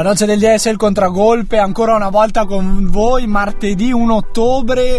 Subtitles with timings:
[0.00, 4.98] La noce del DS il contragolpe ancora una volta con voi martedì 1 ottobre.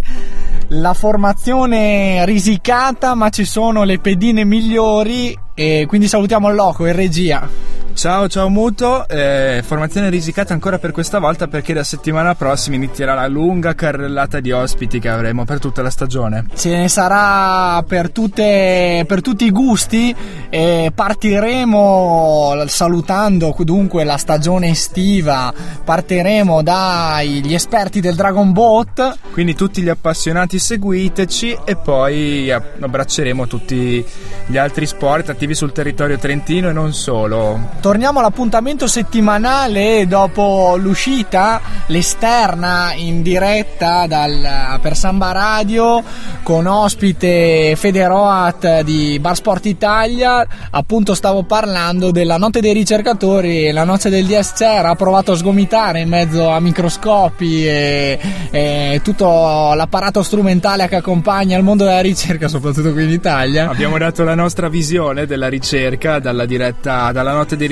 [0.68, 5.36] La formazione risicata ma ci sono le pedine migliori.
[5.56, 7.50] E quindi salutiamo il loco in regia
[7.94, 13.14] Ciao, ciao Muto, eh, formazione risicata ancora per questa volta perché la settimana prossima inizierà
[13.14, 16.45] la lunga carrellata di ospiti che avremo per tutta la stagione.
[16.55, 20.16] Ce ne sarà per, tutte, per tutti i gusti
[20.50, 25.53] e partiremo salutando dunque la stagione estiva,
[25.84, 29.17] partiremo dagli esperti del Dragon Boat.
[29.31, 34.03] Quindi tutti gli appassionati seguiteci e poi abbracceremo tutti
[34.47, 41.60] gli altri sport attivi sul territorio trentino e non solo Torniamo all'appuntamento settimanale dopo l'uscita,
[41.88, 46.04] l'esterna in diretta dal, per Samba Radio
[46.44, 50.46] con ospite Federoat di Bar Sport Italia.
[50.70, 55.36] Appunto stavo parlando della notte dei ricercatori, la notte del DS c'era, ha provato a
[55.36, 58.20] sgomitare in mezzo a microscopi e,
[58.52, 63.70] e tutto l'apparato strumentale che accompagna il mondo della ricerca, soprattutto qui in Italia.
[63.70, 67.70] Abbiamo dato la nostra visione della ricerca dalla diretta, dalla notte dei ricercatori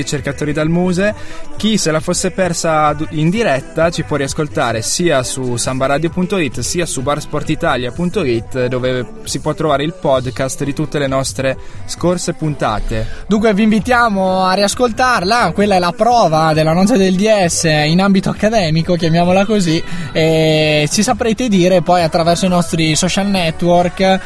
[0.54, 1.14] dal Muse.
[1.58, 7.02] Chi se la fosse persa in diretta ci può riascoltare sia su sambaradio.it sia su
[7.02, 13.06] barsportitalia.it dove si può trovare il podcast di tutte le nostre scorse puntate.
[13.28, 18.30] Dunque vi invitiamo a riascoltarla, quella è la prova della noce del DS in ambito
[18.30, 24.20] accademico, chiamiamola così, e ci saprete dire poi attraverso i nostri social network,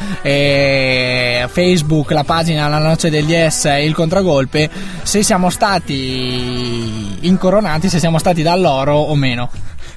[1.48, 4.70] Facebook, la pagina La noce del DS e il contragolpe,
[5.02, 9.48] se siamo stati incoronati, se siamo stati dall'oro o meno.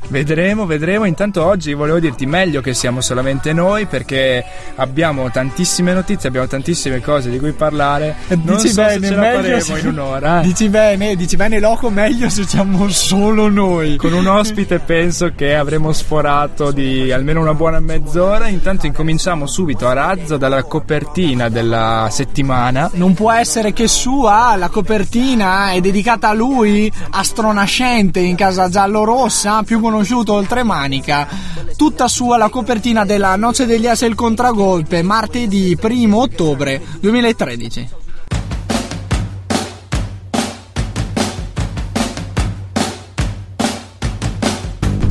[0.10, 1.04] Vedremo, vedremo.
[1.04, 4.44] Intanto oggi volevo dirti meglio che siamo solamente noi perché
[4.76, 8.16] abbiamo tantissime notizie, abbiamo tantissime cose di cui parlare.
[8.30, 9.80] Non dici so bene, se ce la faremo se...
[9.80, 10.40] in un'ora.
[10.40, 10.44] Eh.
[10.44, 13.98] Dici bene, dici bene loco, meglio se siamo solo noi.
[13.98, 18.48] Con un ospite penso che avremo sforato di almeno una buona mezz'ora.
[18.48, 22.90] Intanto incominciamo subito a razzo dalla copertina della settimana.
[22.94, 29.64] Non può essere che sua, la copertina è dedicata a lui, astronascente in casa giallo-rossa,
[29.64, 31.28] più conosciuto conosciuto oltre manica.
[31.76, 37.90] Tutta sua la copertina della Noce degli As e il Contragolpe, martedì 1 ottobre 2013.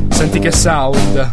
[0.09, 1.31] Senti che sound.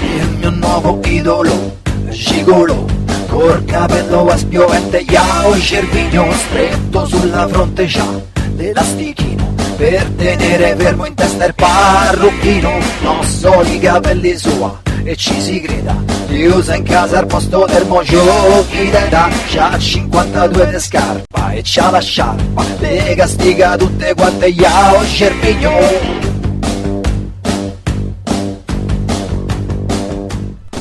[0.00, 1.76] Il mio nuovo idolo,
[2.08, 2.86] Gigolo,
[3.28, 11.14] col capello a spiovente, Yao Cervigno stretto sulla fronte c'ha l'elastichino per tenere fermo in
[11.14, 12.78] testa il parrucchino.
[13.02, 15.96] Non so i capelli sua e ci si creda
[16.26, 19.28] li usa in casa al posto del giochi d'età.
[19.46, 26.27] C'ha 52 di scarpa e c'ha la sciarpa le castiga tutte quante yao cervigno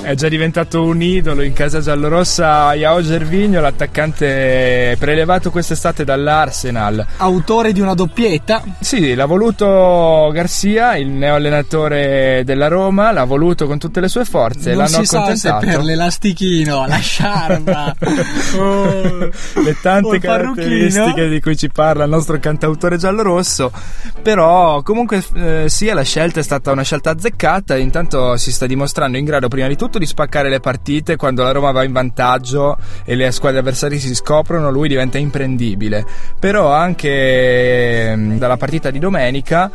[0.08, 7.06] è già diventato un idolo in casa giallorossa Iao Gervigno, l'attaccante prelevato quest'estate dall'Arsenal.
[7.18, 8.64] Autore di una doppietta?
[8.80, 14.70] Sì, l'ha voluto Garcia, il neoallenatore della Roma, l'ha voluto con tutte le sue forze.
[14.70, 15.36] Non l'hanno si accontentato.
[15.36, 17.96] sa se per l'elastichino, la sciarpa,
[18.60, 19.30] oh,
[19.62, 23.74] le tante caratteristiche di cui ci parla il nostro cantautore giallorosso.
[24.22, 29.18] Però comunque eh, sia la scelta è stata una scelta azzeccata, intanto si sta dimostrando
[29.18, 32.78] in grado prima di tutto di spaccare le partite quando la Roma va in vantaggio
[33.04, 36.06] e le squadre avversarie si scoprono, lui diventa imprendibile.
[36.40, 39.72] Però anche mm, dalla partita di domenica,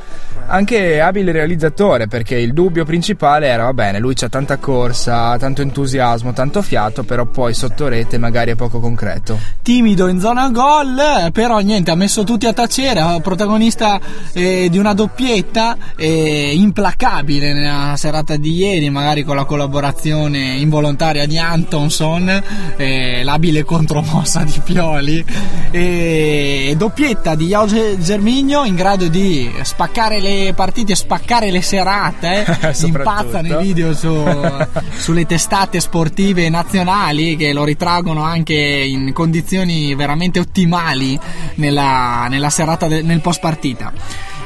[0.46, 5.62] anche abile realizzatore, perché il dubbio principale era, va bene, lui c'ha tanta corsa, tanto
[5.62, 9.38] entusiasmo, tanto fiato, però poi sotto rete magari è poco concreto.
[9.62, 14.00] Timido in zona gol, però niente, ha messo tutti a tacere, protagonista
[14.32, 20.56] eh, di una doppietta, eh, implacabile nella serata di ieri, magari con la collaborazione azione
[20.56, 22.42] involontaria di Antonson,
[22.76, 25.24] eh, l'abile contromossa di Pioli,
[25.70, 32.44] e doppietta di Yao Germigno in grado di spaccare le partite, spaccare le serate,
[32.84, 34.12] impazzano i video su,
[34.98, 41.18] sulle testate sportive nazionali che lo ritraggono anche in condizioni veramente ottimali
[41.54, 43.90] nella, nella serata, de, nel post partita.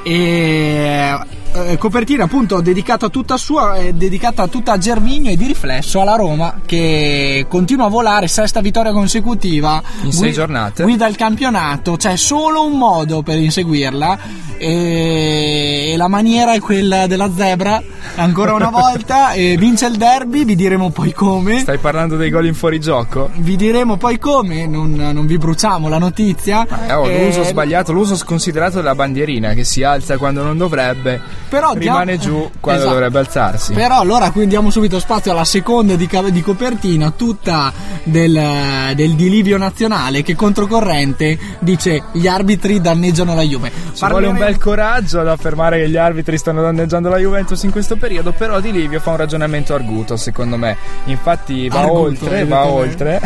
[0.05, 1.19] E
[1.65, 6.17] eh, copertina appunto dedicata tutta, sua, eh, dedicata tutta a Germigno e di riflesso alla
[6.17, 10.83] Roma che continua a volare, sesta vittoria consecutiva in sei giornate.
[10.83, 14.19] Guida il campionato, c'è solo un modo per inseguirla
[14.59, 17.83] e, la maniera è quella della zebra
[18.17, 21.61] ancora una volta e vince il derby, vi diremo poi come.
[21.61, 23.31] Stai parlando dei gol in fuorigioco?
[23.37, 26.67] Vi diremo poi come, non, non vi bruciamo la notizia.
[26.87, 27.25] Eh, oh, e...
[27.25, 32.23] L'uso sbagliato, l'uso sconsiderato della bandierina che si alza quando non dovrebbe, però rimane diamo...
[32.23, 32.95] giù quando esatto.
[32.95, 33.73] dovrebbe alzarsi.
[33.73, 37.73] Però allora qui diamo subito spazio alla seconda di, di copertina, tutta
[38.03, 43.71] del, del, dilivio nazionale che controcorrente dice gli arbitri danneggiano la Juve.
[43.71, 44.09] Ci Parleremo...
[44.09, 47.97] vuole un bel coraggio ad affermare che gli arbitri stanno danneggiando la Juventus in questo
[47.97, 50.77] periodo, però Di Livio fa un ragionamento arguto, secondo me.
[51.05, 53.21] Infatti va arguto, oltre, va oltre,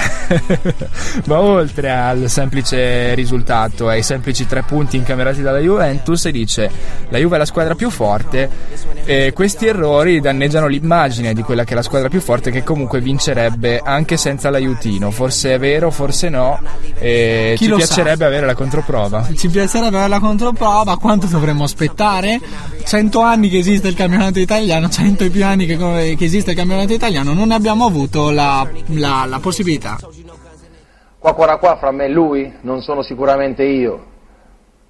[1.25, 6.71] va oltre al semplice risultato, ai semplici tre punti incamerati dalla Juventus e dice
[7.09, 8.20] la Juve è la squadra più forte
[9.05, 13.01] e questi errori danneggiano l'immagine di quella che è la squadra più forte che comunque
[13.01, 15.11] vincerebbe anche senza l'aiutino.
[15.11, 16.59] Forse è vero, forse no.
[16.99, 18.27] E Chi ci piacerebbe sa?
[18.27, 19.27] avere la controprova.
[19.35, 20.97] Ci piacerebbe avere la controprova.
[20.99, 22.39] Quanto dovremmo aspettare?
[22.85, 25.77] 100 anni che esiste il campionato italiano, 100 e più anni che,
[26.17, 29.99] che esiste il campionato italiano, non ne abbiamo avuto la, la, la possibilità.
[31.19, 34.07] Qua, qua, qua, fra me e lui, non sono sicuramente io.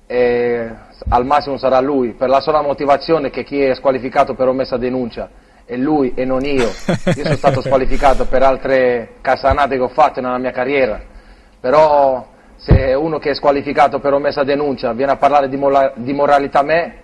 [0.06, 0.69] E
[1.08, 5.29] al massimo sarà lui, per la sola motivazione che chi è squalificato per omessa denuncia
[5.64, 6.69] è lui e non io.
[6.69, 11.00] Io sono stato squalificato per altre casanate che ho fatto nella mia carriera,
[11.61, 12.26] però
[12.56, 16.61] se uno che è squalificato per omessa denuncia viene a parlare di, mola- di moralità
[16.61, 16.94] a me,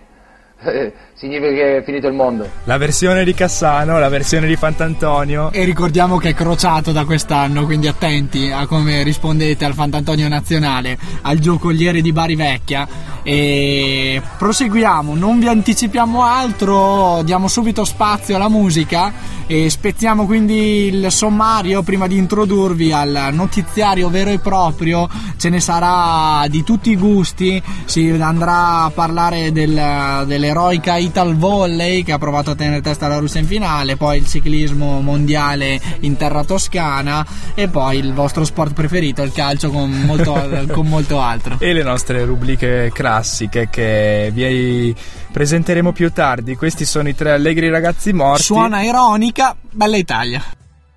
[1.15, 2.49] significa che è finito il mondo.
[2.65, 5.51] La versione di Cassano, la versione di Fantantonio.
[5.53, 10.99] E ricordiamo che è crociato da quest'anno, quindi attenti a come rispondete al Fantantonio nazionale,
[11.23, 13.15] al giocoliere di Bari Vecchia.
[13.23, 19.13] E proseguiamo, non vi anticipiamo altro, diamo subito spazio alla musica
[19.49, 25.09] e spezziamo quindi il sommario prima di introdurvi al notiziario vero e proprio.
[25.37, 31.37] Ce ne sarà di tutti i gusti, si andrà a parlare del, delle l'eroica Ital
[31.37, 35.79] Volley che ha provato a tenere testa alla Russia in finale, poi il ciclismo mondiale
[36.01, 40.33] in terra toscana e poi il vostro sport preferito, il calcio con molto,
[40.73, 41.57] con molto altro.
[41.59, 44.95] E le nostre rubriche classiche che vi
[45.31, 46.57] presenteremo più tardi.
[46.57, 48.45] Questi sono i tre allegri ragazzi morti.
[48.45, 50.43] Suona ironica, bella Italia.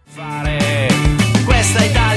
[0.05, 0.87] Fare
[1.43, 2.08] questa Italia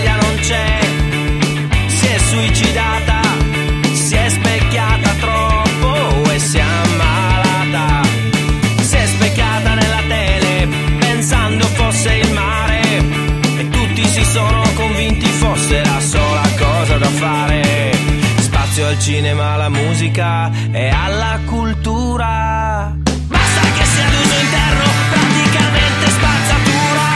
[19.02, 22.94] cinema, alla musica e alla cultura.
[23.26, 27.06] Basta che sia d'uso interno, praticamente spazzatura.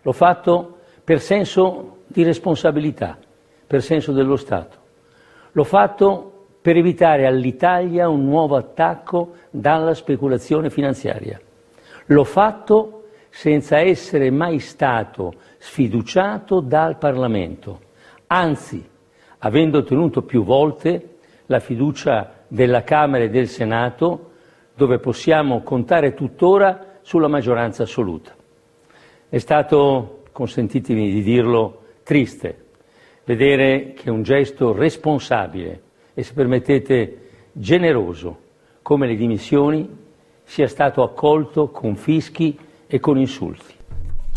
[0.00, 3.18] L'ho fatto per senso di responsabilità,
[3.66, 4.76] per senso dello Stato.
[5.50, 11.40] L'ho fatto per evitare all'Italia un nuovo attacco dalla speculazione finanziaria.
[12.06, 17.80] L'ho fatto senza essere mai stato sfiduciato dal Parlamento.
[18.28, 18.96] Anzi,
[19.38, 21.16] avendo ottenuto più volte
[21.46, 24.30] la fiducia della Camera e del Senato,
[24.74, 28.34] dove possiamo contare tuttora sulla maggioranza assoluta.
[29.28, 32.66] È stato, consentitemi di dirlo, triste
[33.24, 35.82] vedere che un gesto responsabile
[36.14, 37.18] e, se permettete,
[37.52, 38.38] generoso
[38.80, 39.86] come le dimissioni
[40.44, 43.77] sia stato accolto con fischi e con insulti.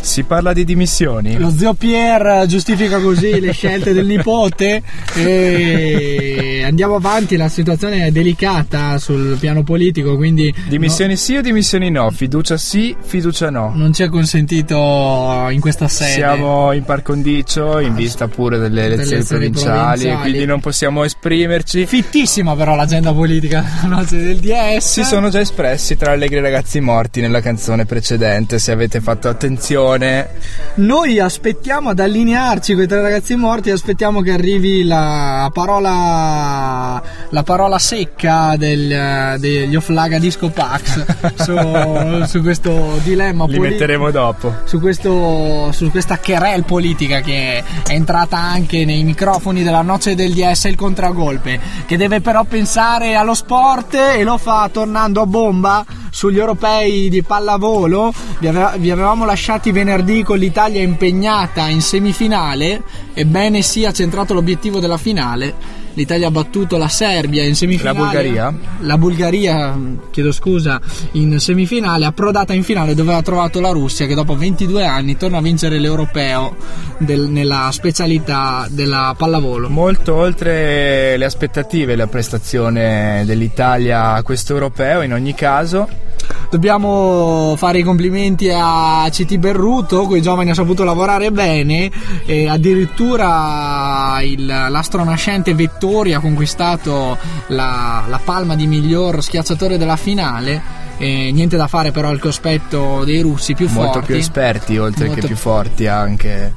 [0.01, 1.37] Si parla di dimissioni.
[1.37, 4.81] Lo zio Pier giustifica così le scelte del nipote
[5.15, 10.53] e andiamo avanti, la situazione è delicata sul piano politico, quindi...
[10.67, 12.09] Dimissioni no, sì o dimissioni no?
[12.09, 13.71] Fiducia sì, fiducia no?
[13.75, 16.11] Non ci è consentito in questa sede.
[16.11, 21.85] Siamo in par condicio, in vista pure delle elezioni, provinciali, provinciali, quindi non possiamo esprimerci.
[21.85, 23.63] Fittissima però l'agenda politica
[24.09, 24.77] del DS.
[24.79, 29.90] Si sono già espressi tra allegri ragazzi morti nella canzone precedente, se avete fatto attenzione
[29.97, 30.29] prestazione.
[30.73, 37.43] Noi aspettiamo ad allinearci con i tre ragazzi morti, aspettiamo che arrivi la parola, la
[37.43, 41.05] parola secca del, degli Offlaga Disco Pax
[41.43, 43.81] su, su questo dilemma Li politico.
[43.81, 44.55] metteremo dopo.
[44.63, 50.31] Su, questo, su questa querel politica che è entrata anche nei microfoni della noce del
[50.31, 55.85] DS il contragolpe, che deve però pensare allo sport e lo fa tornando a bomba
[56.11, 58.13] sugli europei di pallavolo.
[58.39, 62.83] Vi, ave- vi avevamo lasciati venerdì con l'Italia impegnata in semifinale,
[63.15, 65.79] ebbene sia centrato l'obiettivo della finale.
[65.93, 67.97] L'Italia ha battuto la Serbia in semifinale.
[67.97, 68.53] La Bulgaria?
[68.81, 69.77] La Bulgaria,
[70.11, 70.79] chiedo scusa,
[71.13, 75.39] in semifinale, approdata in finale dove ha trovato la Russia che dopo 22 anni torna
[75.39, 76.55] a vincere l'europeo
[76.99, 79.67] del- nella specialità della pallavolo.
[79.67, 86.09] Molto oltre le aspettative la prestazione dell'Italia a questo europeo in ogni caso.
[86.49, 91.89] Dobbiamo fare i complimenti a CT Berruto, con i giovani ha saputo lavorare bene
[92.25, 97.17] e addirittura il, l'astro nascente Vettori ha conquistato
[97.47, 100.79] la, la palma di miglior schiacciatore della finale.
[100.97, 104.05] E niente da fare però al cospetto dei russi più molto forti.
[104.07, 106.53] più esperti oltre Molto- che più forti anche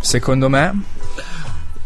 [0.00, 0.72] secondo me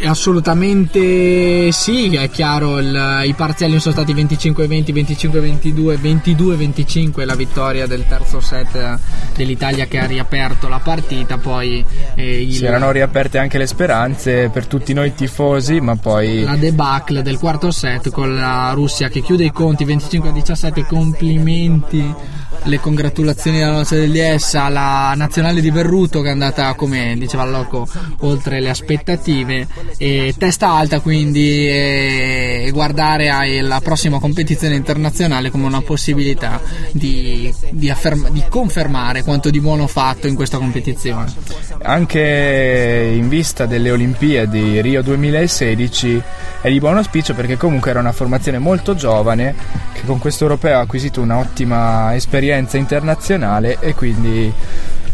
[0.00, 8.04] Assolutamente sì, è chiaro, il- i parziali sono stati 25-20, 25-22, 22-25 la vittoria del
[8.08, 8.98] terzo set
[9.34, 14.48] dell'Italia che ha riaperto la partita, poi eh, il- si erano riaperte anche le speranze
[14.50, 19.20] per tutti noi tifosi ma poi la debacle del quarto set con la Russia che
[19.20, 22.14] chiude i conti 25-17, complimenti.
[22.64, 27.44] Le congratulazioni dalla noce degli S alla nazionale di Berruto che è andata come diceva
[27.44, 27.86] Loco
[28.20, 35.80] oltre le aspettative e testa alta quindi e, guardare alla prossima competizione internazionale come una
[35.80, 36.60] possibilità
[36.92, 41.32] di, di afferma- di confermare quanto di buono fatto in questa competizione.
[41.82, 46.22] anche in vista delle Olimpiadi Rio 2016
[46.60, 49.54] è di buon auspicio perché comunque era una formazione molto giovane
[49.92, 54.52] che con questo europeo ha acquisito un'ottima esperienza internazionale e quindi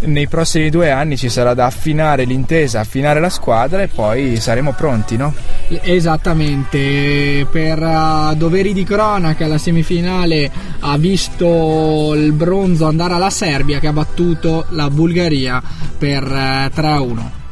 [0.06, 4.72] nei prossimi due anni ci sarà da affinare l'intesa, affinare la squadra e poi saremo
[4.72, 5.34] pronti, no?
[5.68, 13.78] Esattamente, per uh, doveri di cronaca la semifinale ha visto il bronzo andare alla Serbia
[13.78, 15.62] che ha battuto la Bulgaria
[15.96, 17.43] per uh, 3 a 1.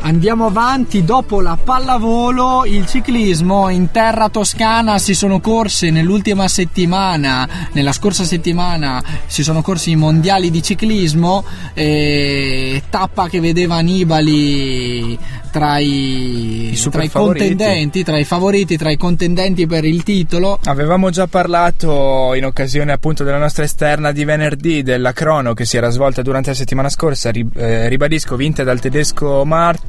[0.00, 7.48] Andiamo avanti, dopo la pallavolo, il ciclismo in terra toscana si sono corse nell'ultima settimana,
[7.72, 15.18] nella scorsa settimana si sono corsi i mondiali di ciclismo, eh, tappa che vedeva Nibali
[15.54, 20.58] tra i, I tra i contendenti, tra i favoriti, tra i contendenti per il titolo.
[20.64, 25.76] Avevamo già parlato in occasione appunto della nostra esterna di venerdì della crono che si
[25.76, 29.83] era svolta durante la settimana scorsa, eh, ribadisco, vinta dal tedesco Martin.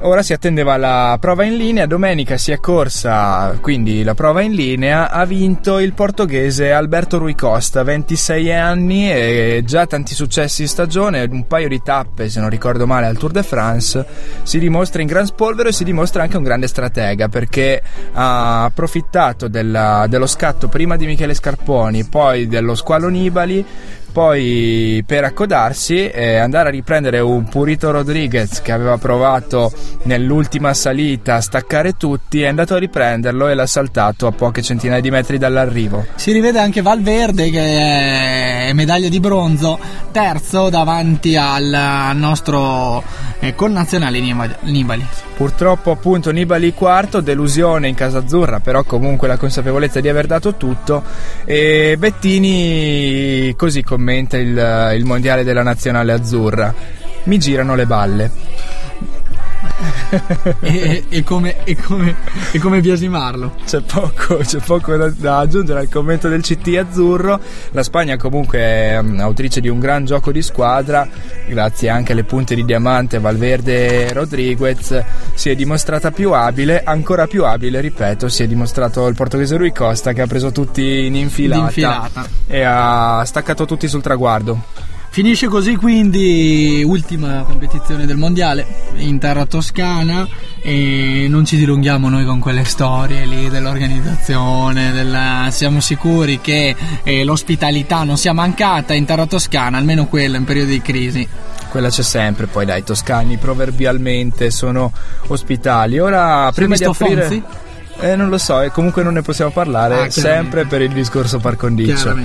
[0.00, 4.52] Ora si attendeva la prova in linea, domenica si è corsa quindi la prova in
[4.52, 10.68] linea, ha vinto il portoghese Alberto Rui Costa, 26 anni e già tanti successi in
[10.68, 14.06] stagione, un paio di tappe se non ricordo male al Tour de France,
[14.42, 19.48] si dimostra in gran spolvero e si dimostra anche un grande stratega perché ha approfittato
[19.48, 23.64] della- dello scatto prima di Michele Scarponi, poi dello squalo Nibali,
[24.12, 31.36] poi per accodarsi e andare a riprendere un Purito Rodriguez che aveva provato nell'ultima salita
[31.36, 35.38] a staccare tutti, è andato a riprenderlo e l'ha saltato a poche centinaia di metri
[35.38, 36.06] dall'arrivo.
[36.16, 39.78] Si rivede anche Valverde che è medaglia di bronzo,
[40.10, 43.02] terzo davanti al nostro
[43.40, 45.06] eh, connazionale Nibali-.
[45.40, 50.54] Purtroppo appunto Nibali quarto, delusione in casa azzurra, però comunque la consapevolezza di aver dato
[50.56, 51.02] tutto
[51.46, 56.74] e Bettini così commenta il, il mondiale della nazionale azzurra.
[57.24, 58.30] Mi girano le balle.
[60.60, 62.14] E, e come, e, come,
[62.52, 63.54] e come biasimarlo.
[63.64, 67.40] C'è poco, c'è poco da, da aggiungere al commento del CT azzurro.
[67.70, 71.08] La Spagna comunque è mm, autrice di un gran gioco di squadra,
[71.48, 75.02] grazie anche alle punte di diamante Valverde e Rodriguez.
[75.34, 79.72] Si è dimostrata più abile, ancora più abile, ripeto, si è dimostrato il portoghese Rui
[79.72, 82.28] Costa che ha preso tutti in infilata, D'infilata.
[82.46, 84.88] e ha staccato tutti sul traguardo.
[85.12, 88.64] Finisce così quindi ultima competizione del mondiale
[88.94, 90.26] in terra toscana
[90.62, 97.24] e non ci dilunghiamo noi con quelle storie lì dell'organizzazione, della- siamo sicuri che eh,
[97.24, 101.26] l'ospitalità non sia mancata in terra toscana, almeno quella in periodo di crisi.
[101.70, 104.92] Quella c'è sempre, poi dai, i toscani proverbialmente sono
[105.26, 105.98] ospitali.
[105.98, 107.22] Ora, prima di aprire...
[107.22, 107.42] Fonzi?
[108.02, 111.38] Eh, non lo so, e comunque non ne possiamo parlare, Ah, sempre per il discorso
[111.38, 112.16] par condicio.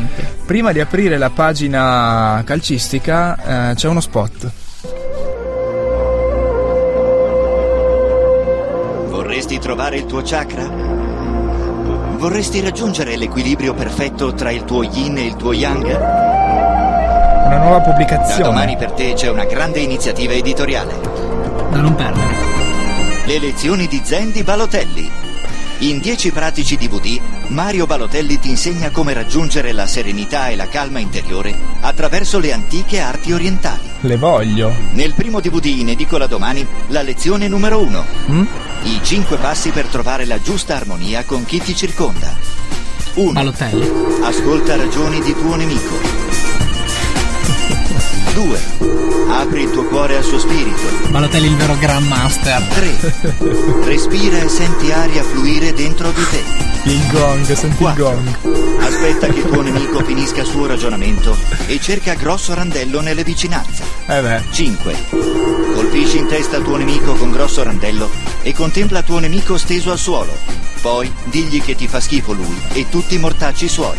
[0.45, 4.51] Prima di aprire la pagina calcistica eh, c'è uno spot.
[9.07, 10.63] Vorresti trovare il tuo chakra?
[12.17, 15.83] Vorresti raggiungere l'equilibrio perfetto tra il tuo yin e il tuo yang?
[17.45, 18.43] Una nuova Da pubblicazione.
[18.43, 20.93] domani per te c'è una grande iniziativa editoriale.
[21.69, 22.33] Da non perdere.
[23.25, 25.11] Le lezioni di Zen di Balotelli.
[25.79, 30.99] In 10 pratici DVD, Mario Balotelli ti insegna come raggiungere la serenità e la calma
[30.99, 33.81] interiore attraverso le antiche arti orientali.
[33.99, 34.73] Le voglio.
[34.91, 38.05] Nel primo DVD in edicola domani, la lezione numero 1.
[38.83, 42.33] I 5 passi per trovare la giusta armonia con chi ti circonda.
[43.15, 43.33] 1.
[43.33, 43.91] Balotelli.
[44.21, 46.24] Ascolta ragioni di tuo nemico.
[48.35, 48.59] 2.
[49.29, 50.81] Apri il tuo cuore al suo spirito.
[51.09, 52.61] Balotelli il vero Grandmaster.
[52.61, 53.83] 3.
[53.87, 56.43] Respira e senti aria fluire dentro di te.
[56.89, 58.81] Il gong, senti il gong.
[58.81, 61.35] Aspetta che tuo nemico finisca il suo ragionamento
[61.67, 63.83] e cerca grosso randello nelle vicinanze.
[64.05, 64.43] Eh beh.
[64.51, 64.95] 5.
[65.73, 68.09] Colpisci in testa tuo nemico con grosso randello
[68.41, 70.37] e contempla tuo nemico steso al suolo.
[70.81, 73.97] Poi digli che ti fa schifo lui e tutti i mortacci suoi.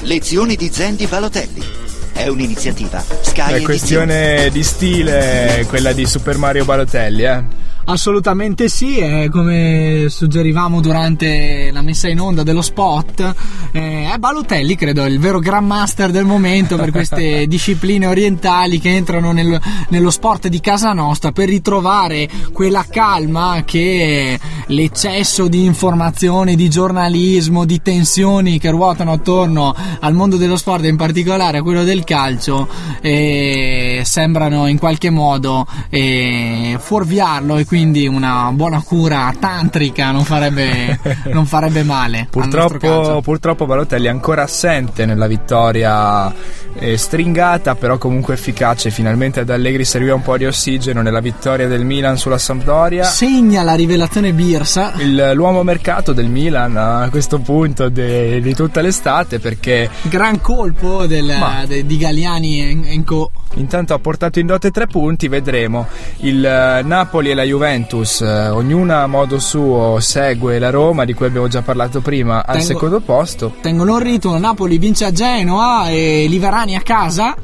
[0.00, 1.73] Lezioni di Zen di Balotelli.
[2.14, 7.44] È un'iniziativa Sky È questione di stile quella di Super Mario Balotelli, eh.
[7.86, 13.34] Assolutamente sì, è come suggerivamo durante la messa in onda dello spot.
[13.72, 19.32] eh, è Balotelli, credo, il vero grandmaster del momento per queste discipline orientali che entrano
[19.32, 24.38] nel- nello sport di casa nostra per ritrovare quella calma che
[24.68, 30.88] l'eccesso di informazioni, di giornalismo, di tensioni che ruotano attorno al mondo dello sport, e
[30.88, 32.66] in particolare a quello del calcio,
[33.02, 40.98] eh, sembrano in qualche modo eh, fuorviarlo e quindi una buona cura tantrica non farebbe,
[41.32, 42.28] non farebbe male.
[42.30, 46.32] Purtroppo, purtroppo Balotelli è ancora assente nella vittoria
[46.78, 48.90] eh, stringata, però comunque efficace.
[48.90, 53.02] Finalmente ad Allegri serviva un po' di ossigeno nella vittoria del Milan sulla Sampdoria.
[53.04, 54.92] Segna la rivelazione Birsa.
[54.98, 61.06] Il- l'uomo mercato del Milan a questo punto de- di tutta l'estate perché Gran colpo
[61.06, 63.30] del- Ma- de- di Galliani en, en co.
[63.54, 65.86] intanto ha portato in dote tre punti, vedremo.
[66.18, 71.14] Il eh, Napoli e la Juventus, eh, ognuna a modo suo segue la Roma, di
[71.14, 73.54] cui abbiamo già parlato prima, al Tengo- secondo posto.
[73.60, 77.34] Tengono il ritmo, Napoli vince a Genoa e Liverani a casa.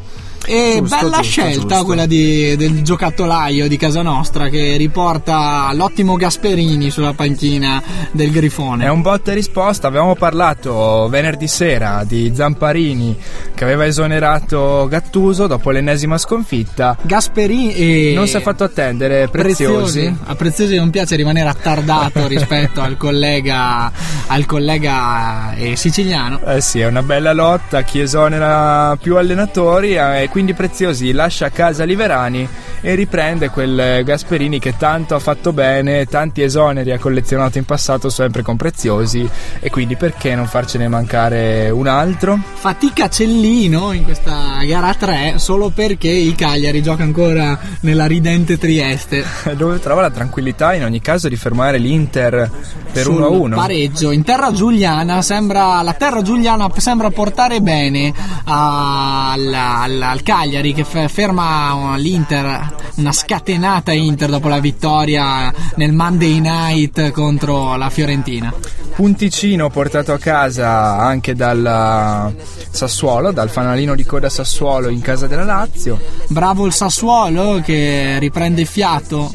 [0.47, 1.85] E Giusto, bella giusto, scelta giusto.
[1.85, 7.81] quella di- del giocattolaio di casa nostra che riporta l'ottimo Gasperini sulla panchina
[8.11, 8.87] del Grifone.
[8.87, 13.17] È un botta e risposta, avevamo parlato venerdì sera di Zamparini
[13.55, 16.97] che aveva esonerato Gattuso dopo l'ennesima sconfitta.
[17.03, 20.13] Gasperini e Non si è fatto attendere, preziosi.
[20.25, 23.93] A Preziosi non piace rimanere attardato rispetto al collega,
[24.27, 26.41] al collega eh, siciliano.
[26.47, 31.51] Eh sì, è una bella lotta, chi esonera più allenatori eh, quindi Preziosi lascia a
[31.51, 32.49] casa Liverani
[32.81, 38.09] e riprende quel Gasperini che tanto ha fatto bene, tanti esoneri ha collezionato in passato
[38.09, 39.29] sempre con Preziosi
[39.61, 42.39] e quindi perché non farcene mancare un altro?
[42.55, 49.25] Fatica Cellino in questa gara 3 solo perché il Cagliari gioca ancora nella ridente Trieste.
[49.57, 52.51] Dove trova la tranquillità in ogni caso di fermare l'Inter
[52.93, 53.55] per sul 1-1.
[53.55, 58.13] pareggio in terra giuliana sembra la terra giuliana sembra portare bene
[58.45, 65.93] al, al- al Cagliari che fe- ferma l'Inter una scatenata Inter dopo la vittoria nel
[65.93, 68.53] Monday Night contro la Fiorentina
[68.95, 72.35] Punticino portato a casa anche dal
[72.71, 75.99] Sassuolo, dal fanalino di coda Sassuolo in casa della Lazio.
[76.29, 79.33] bravo il Sassuolo che riprende fiato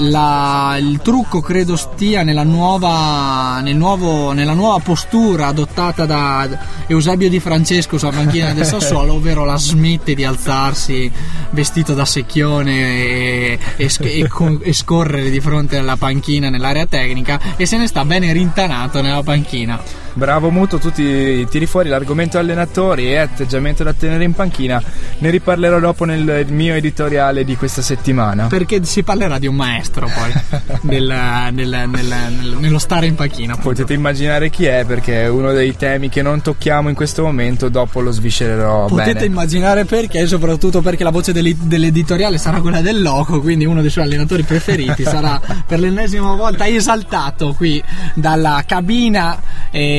[0.00, 6.48] La- il trucco credo stia nella nuova, nel nuovo- nella nuova postura adottata da
[6.86, 11.10] Eusebio Di Francesco sulla panchina del Sassuolo, ovvero la smette di alzarsi
[11.50, 17.40] vestito da secchione e, e e con- e scorrere di fronte alla panchina nell'area tecnica
[17.56, 19.80] e se ne sta bene rintanato nella panchina.
[20.18, 24.82] Bravo Muto, tu ti tiri fuori l'argomento allenatori e atteggiamento da tenere in panchina.
[25.18, 28.48] Ne riparlerò dopo nel mio editoriale di questa settimana.
[28.48, 31.06] Perché si parlerà di un maestro poi nel-
[31.52, 33.52] nel- nel- nel- nello stare in panchina.
[33.52, 33.68] appunto.
[33.70, 37.68] Potete immaginare chi è perché è uno dei temi che non tocchiamo in questo momento,
[37.68, 39.26] dopo lo sviscererò Potete bene.
[39.26, 43.90] immaginare perché, soprattutto perché la voce dell'e- dell'editoriale sarà quella del Loco, quindi uno dei
[43.90, 47.80] suoi allenatori preferiti sarà per l'ennesima volta esaltato qui
[48.14, 49.40] dalla cabina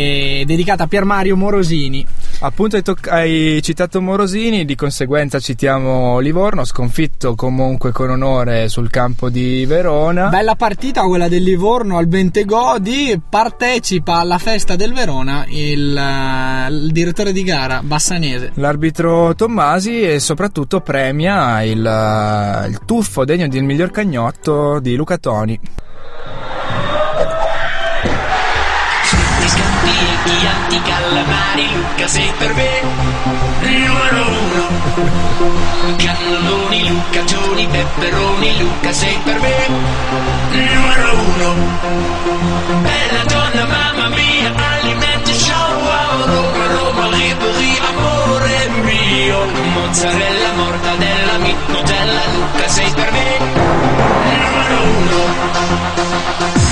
[0.10, 2.06] eh, dedicata a Pier Mario Morosini.
[2.40, 8.90] Appunto hai, toc- hai, citato Morosini, di conseguenza citiamo Livorno, sconfitto comunque con onore sul
[8.90, 10.30] campo di Verona.
[10.30, 16.92] Bella partita quella del Livorno al Bentegodi, partecipa alla festa del Verona il, uh, il
[16.92, 18.52] direttore di gara Bassanese.
[18.56, 25.18] L'arbitro Tommasi e soprattutto premia il, uh, il tuffo degno del miglior cagnotto di Luca
[25.18, 25.60] Toni.
[30.38, 32.70] Chianti calamari, Luca sei per me
[33.62, 34.68] numero uno.
[35.98, 39.68] Cannelloni, Lucaccioni, peperoni, Luca sei per me
[40.52, 41.56] numero uno.
[42.82, 49.46] Bella donna, mamma mia, alimenti show, wow, Roma, Roma, liberi, amore mio.
[49.74, 51.56] Mozzarella, mortadella, mi
[52.34, 53.38] Luca sei per me
[54.24, 56.69] numero uno.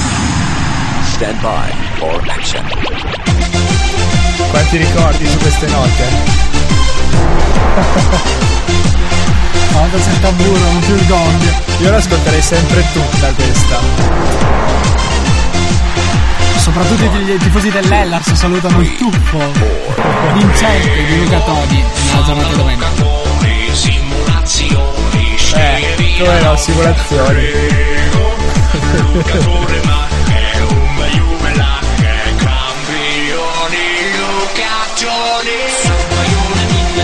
[1.17, 2.61] Stand by for action.
[4.51, 6.03] Quanti ricordi su queste note?
[9.73, 11.41] Quando c'è il tamburo, non più il gong.
[11.79, 13.79] Io l'ascolterei sempre tutta questa.
[16.57, 19.39] Soprattutto i tifosi dell'Ellas salutano il tuffo
[20.33, 22.91] vincente di Luca Todi nella giornata di domenica.
[25.55, 25.95] Eh,
[29.79, 29.97] come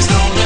[0.09, 0.42] no,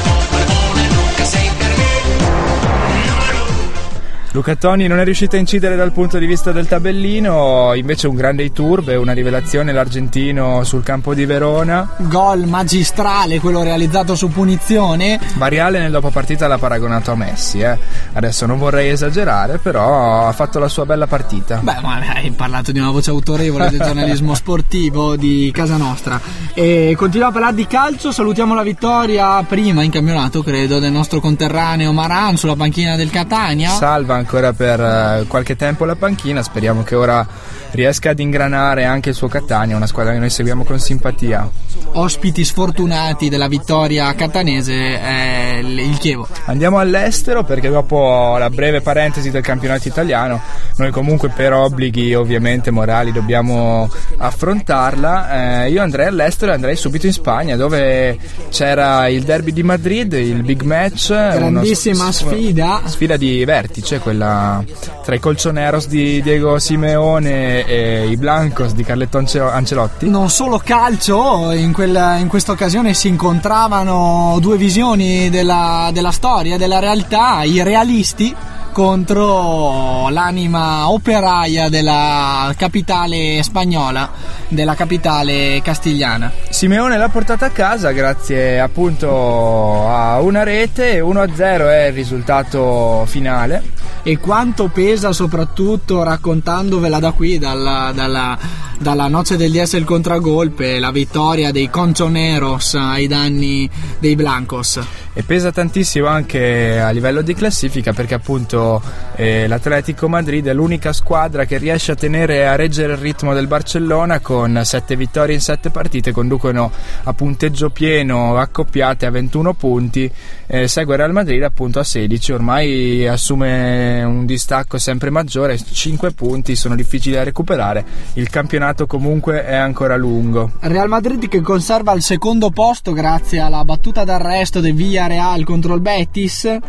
[4.37, 8.13] Luca Toni non è riuscito a incidere dal punto di vista del tabellino, invece un
[8.13, 11.95] grande Iturbe, una rivelazione l'argentino sul campo di Verona.
[11.97, 15.19] Gol magistrale, quello realizzato su punizione.
[15.37, 17.79] Variale nel dopopartita l'ha paragonato a Messi, eh.
[18.13, 21.57] adesso non vorrei esagerare, però ha fatto la sua bella partita.
[21.63, 26.21] Beh, ma hai parlato di una voce autorevole del giornalismo sportivo di casa nostra.
[26.53, 31.19] E continuiamo a parlare di calcio, salutiamo la vittoria prima in campionato, credo, del nostro
[31.19, 33.71] conterraneo Maran sulla panchina del Catania.
[33.71, 34.79] Salva ancora per
[35.21, 37.25] uh, qualche tempo la panchina, speriamo che ora
[37.71, 41.49] riesca ad ingranare anche il suo Catania, una squadra che noi seguiamo con simpatia.
[41.93, 46.27] Ospiti sfortunati della vittoria catanese è il Chievo.
[46.45, 50.41] Andiamo all'estero perché dopo la breve parentesi del campionato italiano,
[50.75, 55.63] noi comunque per obblighi ovviamente morali dobbiamo affrontarla.
[55.63, 58.17] Eh, io andrei all'estero e andrei subito in Spagna dove
[58.49, 61.07] c'era il derby di Madrid, il big match.
[61.07, 62.81] Grandissima sfida.
[62.83, 69.17] Sfida di vertice, quella tra i colchoneros di Diego Simeone e i Blancos di Carletto
[69.17, 70.09] Ancelotti.
[70.09, 76.57] Non solo calcio, in, quella, in questa occasione si incontravano due visioni della, della storia,
[76.57, 78.35] della realtà, i realisti
[78.77, 84.07] contro l'anima operaia della capitale spagnola,
[84.49, 86.31] della capitale castigliana.
[86.51, 93.63] Simeone l'ha portata a casa grazie appunto a una rete, 1-0 è il risultato finale.
[94.03, 98.37] E quanto pesa soprattutto raccontandovela da qui, dalla, dalla,
[98.77, 104.79] dalla noce del DS il contragolpe, la vittoria dei Conchoneros ai danni dei Blancos.
[105.17, 108.79] E pesa tantissimo anche a livello di classifica perché appunto
[109.15, 113.47] eh, l'Atletico Madrid è l'unica squadra che riesce a tenere a reggere il ritmo del
[113.47, 120.07] Barcellona con 7 vittorie in 7 partite, conducono a punteggio pieno accoppiate a 21 punti,
[120.45, 126.55] eh, segue Real Madrid appunto a 16, ormai assume un distacco sempre maggiore, 5 punti
[126.55, 130.51] sono difficili da recuperare, il campionato comunque è ancora lungo.
[130.59, 134.75] Real Madrid che conserva il secondo posto grazie alla battuta d'arresto del
[135.07, 136.59] Villarreal contro il Betis.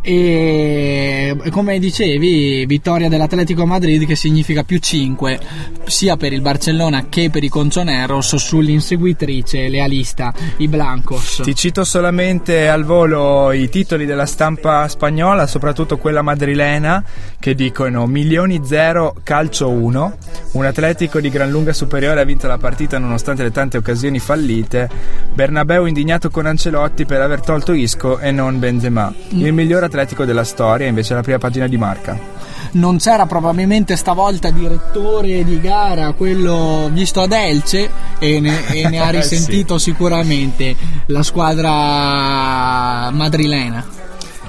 [0.00, 5.40] E come dicevi vittoria dell'Atletico Madrid che significa più 5
[5.86, 11.40] sia per il Barcellona che per i Conchoneros sull'inseguitrice lealista i Blancos.
[11.42, 17.04] Ti cito solamente al volo i titoli della stampa spagnola soprattutto quella madrilena
[17.38, 20.16] che dicono milioni 0 calcio 1
[20.52, 24.88] un Atletico di gran lunga superiore ha vinto la partita nonostante le tante occasioni fallite.
[25.34, 30.44] Bernabeu indignato con Ancelotti per aver tolto Isco e non Benzema il miglior atletico della
[30.44, 32.18] storia, invece la prima pagina di Marca.
[32.72, 39.00] Non c'era probabilmente stavolta direttore di gara, quello visto ad Elce, e ne, e ne
[39.00, 39.90] ha risentito sì.
[39.90, 43.97] sicuramente la squadra madrilena.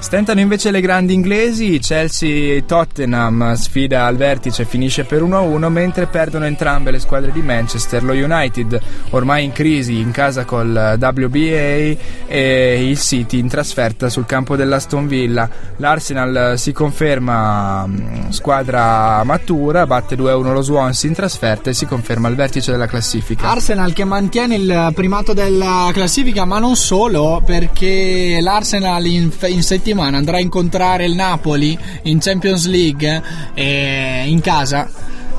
[0.00, 6.90] Stentano invece le grandi inglesi, Chelsea-Tottenham sfida al vertice finisce per 1-1 mentre perdono entrambe
[6.90, 12.98] le squadre di Manchester, lo United ormai in crisi in casa col WBA e il
[12.98, 15.48] City in trasferta sul campo dell'Aston Villa.
[15.76, 22.26] L'Arsenal si conferma mm, squadra matura, batte 2-1 lo Swansea in trasferta e si conferma
[22.26, 23.48] al vertice della classifica.
[23.48, 29.88] Arsenal che mantiene il primato della classifica ma non solo perché l'Arsenal in, in settimana
[29.90, 33.22] settimana andrà a incontrare il Napoli in Champions League
[33.54, 34.88] eh, in casa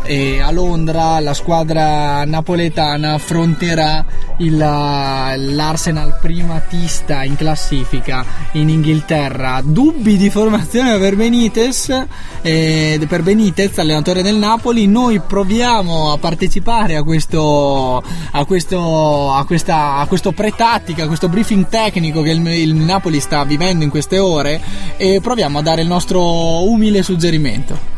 [0.04, 4.04] e a Londra la squadra napoletana affronterà
[4.38, 9.62] il, l'Arsenal primatista in classifica in Inghilterra.
[9.64, 12.06] Dubbi di formazione per Benitez,
[12.42, 14.88] eh, per Benitez, allenatore del Napoli.
[14.88, 21.30] Noi proviamo a partecipare a questo, a questo, a questa, a questo pre-tattica, a questo
[21.30, 24.60] briefing tecnico che il, il Napoli sta vivendo in queste ore
[24.98, 27.91] e proviamo a dare il nostro umile suggerimento.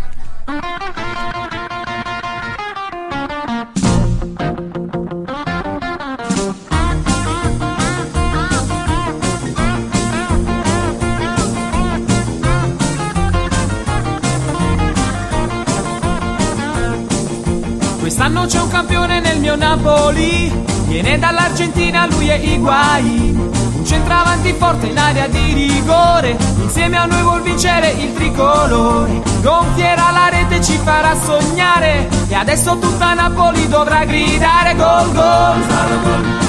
[21.53, 23.51] Viene dall'Argentina, lui è Higuain.
[23.75, 29.21] Un centravanti forte in area di rigore, insieme a noi vuol vincere il tricolore.
[29.41, 35.61] Gonfierà la rete, ci farà sognare, e adesso tutta Napoli dovrà gridare gol gol.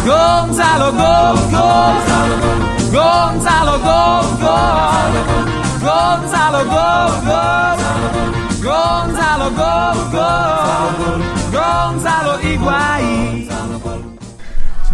[0.04, 1.94] Gonzalo gol gol.
[2.90, 5.12] Gonzalo gol gol.
[5.80, 7.78] Gonzalo gol gol.
[8.60, 11.24] Gonzalo gol gol.
[11.50, 13.43] Gonzalo Higuain.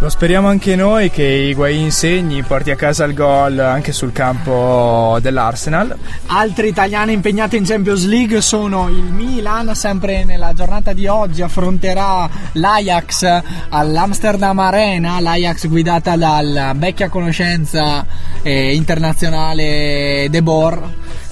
[0.03, 5.19] Lo speriamo anche noi che Higuain segni, porti a casa il gol anche sul campo
[5.21, 5.95] dell'Arsenal.
[6.29, 12.27] Altri italiani impegnati in Champions League sono il Milan, sempre nella giornata di oggi affronterà
[12.53, 18.07] l'Ajax all'Amsterdam Arena, l'Ajax guidata dal vecchia conoscenza
[18.41, 20.81] eh, internazionale De Boer.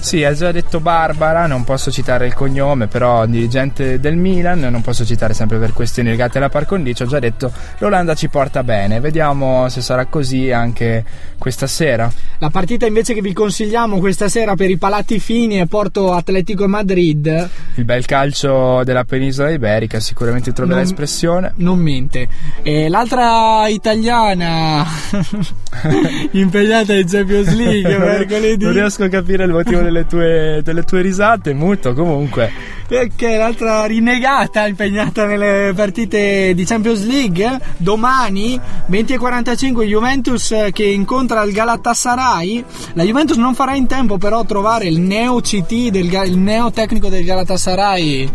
[0.01, 4.81] Sì, ha già detto Barbara, non posso citare il cognome, però dirigente del Milan, non
[4.81, 8.63] posso citare sempre per questioni legate alla par condicio, ha già detto l'Olanda ci porta
[8.63, 11.03] bene, vediamo se sarà così anche
[11.37, 12.11] questa sera.
[12.39, 16.67] La partita invece che vi consigliamo questa sera per i palati fini è Porto Atletico
[16.67, 17.49] Madrid.
[17.75, 21.51] Il bel calcio della penisola iberica, sicuramente troverà Non- espressione.
[21.57, 22.27] Non mente.
[22.63, 24.85] E l'altra italiana
[26.31, 28.63] impegnata in Champions League mercoledì.
[28.63, 32.51] Non riesco a capire il motivo delle tue, delle tue risate, muto comunque.
[32.87, 41.51] Perché l'altra rinnegata impegnata nelle partite di Champions League domani 20.45 Juventus che incontra il
[41.51, 46.37] Galatasaray la Juventus non farà in tempo però a trovare il neo CT del, il
[46.37, 48.29] neo tecnico del Galatasaray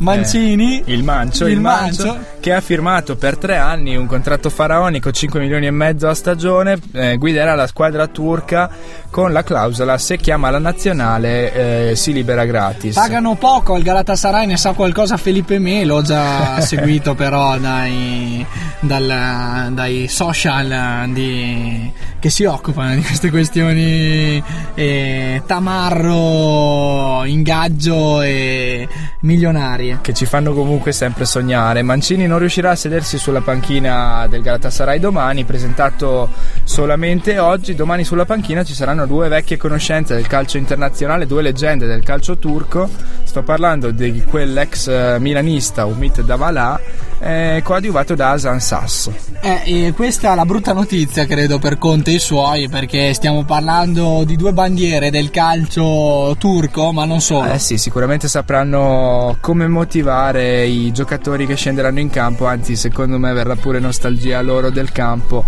[0.00, 2.26] Mancini Eh, il Mancio, Il il, Mancio, Mancio.
[2.40, 6.78] che ha firmato per tre anni un contratto faraonico, 5 milioni e mezzo a stagione,
[6.92, 8.70] eh, guiderà la squadra turca
[9.10, 12.94] con la clausola se chiama la nazionale eh, si libera gratis.
[12.94, 18.46] Pagano poco al Galatasaray, ne sa qualcosa Felipe Melo, già seguito però dai,
[18.80, 24.42] dal- dai social di- che si occupano di queste questioni
[24.74, 28.86] eh, tamarro, ingaggio e
[29.20, 29.98] milionarie.
[30.02, 31.82] che ci fanno comunque sempre sognare.
[31.82, 36.28] Mancini non riuscirà a sedersi sulla panchina del Galatasaray domani, presentato
[36.64, 37.74] solamente oggi.
[37.74, 42.36] Domani sulla panchina ci saranno due vecchie conoscenze del calcio internazionale, due leggende del calcio
[42.36, 42.88] turco.
[43.22, 46.80] Sto parlando di quell'ex eh, milanista Umit Davala,
[47.20, 49.14] eh, coadiuvato da Hasan Sasso.
[49.40, 54.24] Eh, questa è la brutta notizia, credo, per Conte e i suoi, perché stiamo parlando
[54.24, 57.52] di due bandiere del calcio turco, ma non solo.
[57.52, 63.32] Eh sì, sicuramente sapranno come motivare i giocatori che scenderanno in campo, anzi secondo me
[63.32, 65.44] verrà pure nostalgia loro del campo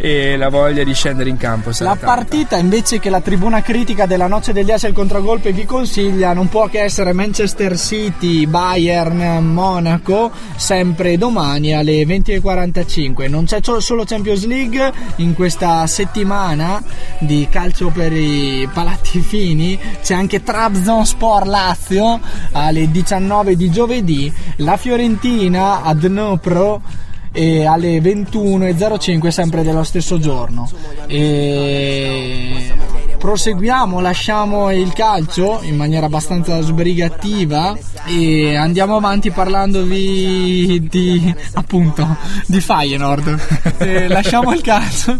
[0.00, 1.70] e la voglia di scendere in campo.
[1.70, 2.06] La tanta.
[2.06, 6.48] partita invece che la tribuna critica della noce degli As il contragolpe vi consiglia non
[6.48, 13.28] può che essere Manchester City, Bayern, Monaco, sempre domani alle 20.45.
[13.28, 16.80] Non c'è so- solo Champions League in questa settimana
[17.18, 22.20] di calcio per i palati fini, c'è anche Trabzonspor Lazio
[22.52, 30.70] alle 19 di giovedì, la Fiorentina a Dnipro e alle 21.05 sempre dello stesso giorno.
[31.06, 32.72] E
[33.18, 37.76] proseguiamo, lasciamo il calcio in maniera abbastanza sbrigativa
[38.06, 43.38] e andiamo avanti parlandovi di appunto di Feyenoord.
[43.78, 45.16] Eh, lasciamo il calcio,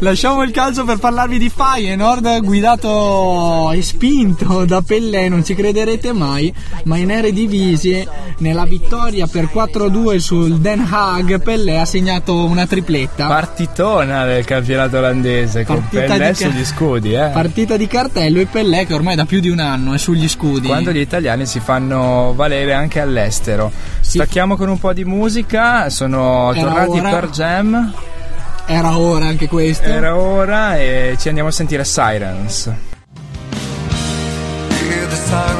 [0.00, 6.12] lasciamo il calcio per parlarvi di Feyenoord guidato e spinto da Pellè, non ci crederete
[6.12, 6.52] mai,
[6.84, 8.06] ma in Eredivisie
[8.38, 13.26] nella vittoria per 4-2 sul Den Haag Pellè ha segnato una tripletta.
[13.26, 17.29] Partitona del campionato olandese con Partita Pellè sugli scudi, eh.
[17.32, 20.66] Partita di cartello e Pellè che ormai da più di un anno è sugli scudi.
[20.66, 23.70] Quando gli italiani si fanno valere anche all'estero.
[24.00, 27.10] Stacchiamo con un po' di musica, sono Era tornati ora.
[27.10, 27.92] per Jam.
[28.66, 29.88] Era ora anche questo.
[29.88, 32.66] Era ora e ci andiamo a sentire Sirens.
[32.66, 32.76] Hear
[35.08, 35.59] the sirens,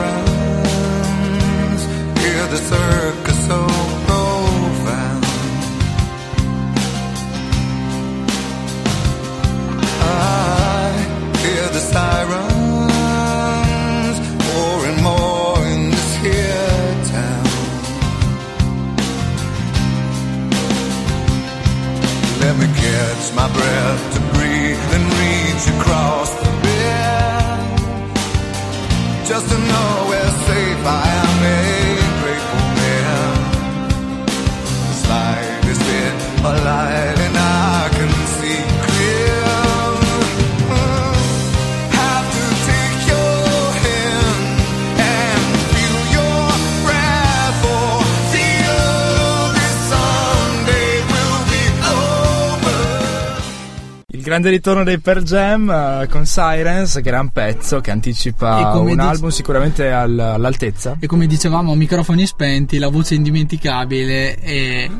[54.41, 59.29] grande ritorno dei Per Jam eh, con Sirens, gran pezzo che anticipa un dice- album
[59.29, 60.97] sicuramente al- all'altezza.
[60.99, 64.91] E come dicevamo, microfoni spenti, la voce indimenticabile e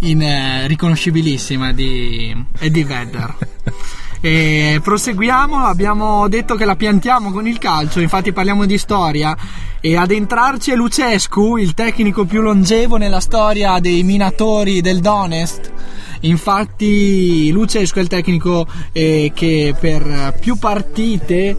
[0.00, 3.34] in, eh, riconoscibilissima di Eddie Vedder.
[4.18, 9.36] E proseguiamo, abbiamo detto che la piantiamo con il calcio, infatti parliamo di storia
[9.78, 15.70] e ad entrarci è Lucescu, il tecnico più longevo nella storia dei minatori del Donest.
[16.20, 21.56] Infatti Lucescu è il tecnico eh, che per più partite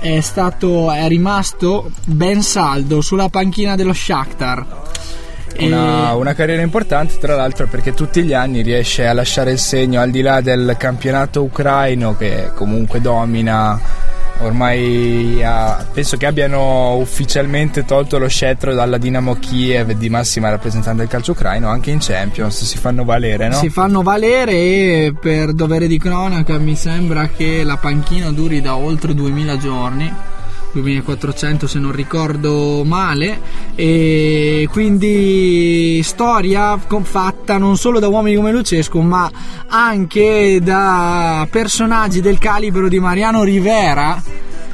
[0.00, 4.80] è stato è rimasto ben saldo sulla panchina dello Shakhtar.
[5.58, 10.00] Una, una carriera importante, tra l'altro, perché tutti gli anni riesce a lasciare il segno
[10.00, 14.10] al di là del campionato ucraino che comunque domina.
[14.42, 21.00] Ormai ha- penso che abbiano ufficialmente tolto lo scettro dalla Dinamo Kiev di massima rappresentante
[21.00, 23.54] del calcio ucraino, anche in Champions si fanno valere, no?
[23.54, 28.76] Si fanno valere e per dovere di cronaca mi sembra che la panchina duri da
[28.76, 30.12] oltre 2000 giorni.
[30.72, 33.40] 2400 se non ricordo male.
[33.74, 39.30] E quindi storia fatta non solo da uomini come Lucescu ma
[39.68, 44.22] anche da personaggi del calibro di Mariano Rivera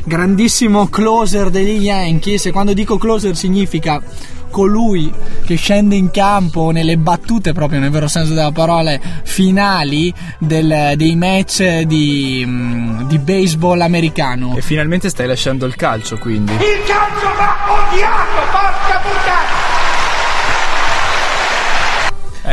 [0.08, 2.46] grandissimo closer degli Yankees.
[2.46, 4.02] E quando dico closer significa
[4.50, 5.12] colui
[5.44, 11.16] che scende in campo nelle battute proprio nel vero senso della parola finali del- dei
[11.16, 16.52] match di, mm, di baseball americano E finalmente stai lasciando il calcio, quindi.
[16.52, 18.77] Il calcio va odiato, porca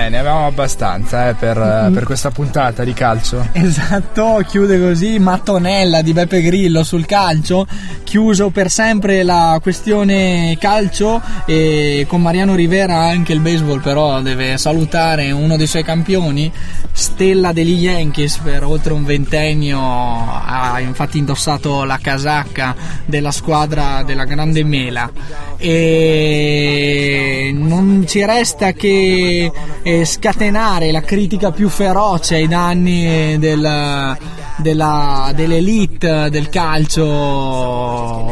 [0.10, 3.48] Ne avevamo abbastanza eh, per, eh, per questa puntata di calcio.
[3.54, 7.66] Esatto, chiude così Mattonella di Beppe Grillo sul calcio,
[8.04, 14.58] chiuso per sempre la questione calcio e con Mariano Rivera anche il baseball però deve
[14.58, 16.52] salutare uno dei suoi campioni,
[16.92, 24.26] stella degli Yankees per oltre un ventennio, ha infatti indossato la casacca della squadra della
[24.26, 25.12] Grande Mela
[25.58, 34.18] e non ci resta che eh, scatenare la critica più feroce ai danni del-
[34.58, 37.06] della- dell'elite del calcio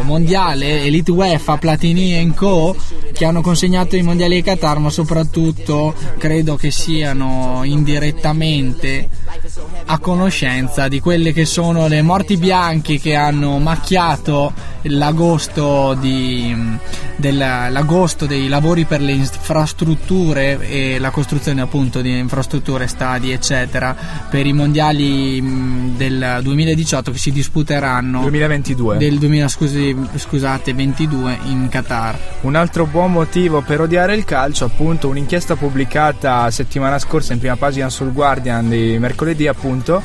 [0.03, 2.75] mondiale, Elite UEFA, Platini Co,
[3.13, 9.07] che hanno consegnato i mondiali ai Qatar, ma soprattutto credo che siano indirettamente
[9.85, 14.51] a conoscenza di quelle che sono le morti bianche che hanno macchiato
[14.83, 16.55] l'agosto, di,
[17.15, 23.95] del- l'agosto dei lavori per le infrastrutture e la costruzione appunto di infrastrutture, stadi eccetera
[24.29, 28.97] per i mondiali mh, del 2018 che si disputeranno 2022.
[28.97, 34.65] del 2000 scusi, scusate 22 in Qatar Un altro buon motivo per odiare il calcio,
[34.65, 40.01] appunto, un'inchiesta pubblicata settimana scorsa in prima pagina sul Guardian di mercoledì, appunto,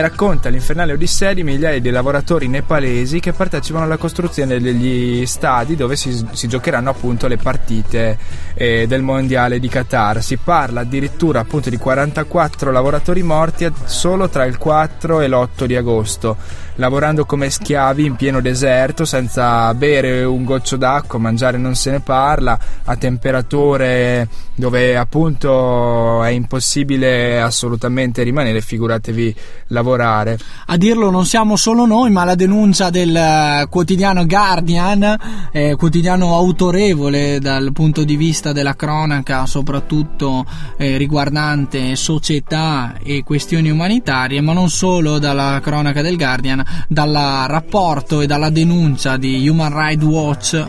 [0.00, 5.96] racconta l'infernale odissea di migliaia di lavoratori nepalesi che partecipano alla costruzione degli stadi dove
[5.96, 8.18] si, si giocheranno appunto le partite
[8.54, 10.22] eh, del mondiale di Qatar.
[10.22, 15.76] Si parla addirittura appunto di 44 lavoratori morti solo tra il 4 e l'8 di
[15.76, 16.36] agosto.
[16.76, 22.00] Lavorando come schiavi in pieno deserto senza bere un goccio d'acqua, mangiare non se ne
[22.00, 29.34] parla, a temperature dove appunto è impossibile assolutamente rimanere, figuratevi
[29.68, 30.38] lavorare.
[30.66, 36.34] A dirlo non siamo solo noi, ma la denuncia del eh, quotidiano Guardian, eh, quotidiano
[36.34, 40.44] autorevole dal punto di vista della cronaca, soprattutto
[40.76, 48.20] eh, riguardante società e questioni umanitarie, ma non solo dalla cronaca del Guardian, dal rapporto
[48.20, 50.66] e dalla denuncia di Human Rights Watch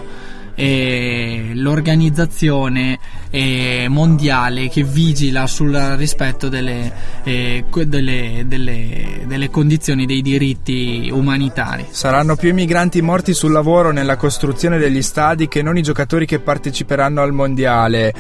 [0.56, 3.00] eh, l'organizzazione
[3.36, 6.92] eh, mondiale che vigila sul rispetto delle,
[7.24, 11.88] eh, delle, delle, delle, condizioni dei diritti umanitari.
[11.90, 16.28] Saranno più i migranti morti sul lavoro nella costruzione degli stadi che non i giocatori
[16.28, 18.14] che parteciperanno al mondiale.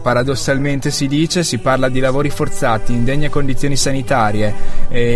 [0.00, 4.54] paradossalmente si dice, si parla di lavori forzati, in degne condizioni sanitarie,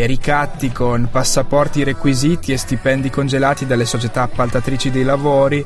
[0.07, 5.64] ricatti con passaporti requisiti e stipendi congelati dalle società appaltatrici dei lavori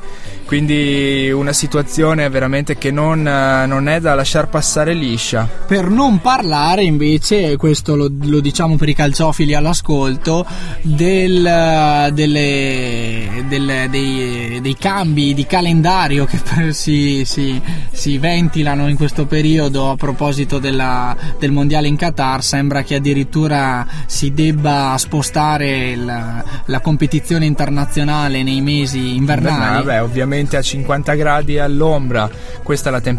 [0.50, 5.48] quindi una situazione veramente che non, non, è da lasciar passare liscia.
[5.66, 10.44] Per non parlare invece, questo lo, lo diciamo per i calciofili all'ascolto,
[10.82, 17.60] del, delle, del, dei, dei, cambi di calendario che si, si,
[17.90, 23.86] si, ventilano in questo periodo a proposito della, del mondiale in Qatar, sembra che addirittura
[24.06, 29.84] si debba spostare la, la competizione internazionale nei mesi invernali.
[29.84, 32.28] Beh, ovviamente a 50 gradi all'ombra,
[32.62, 33.18] questa è la temperatura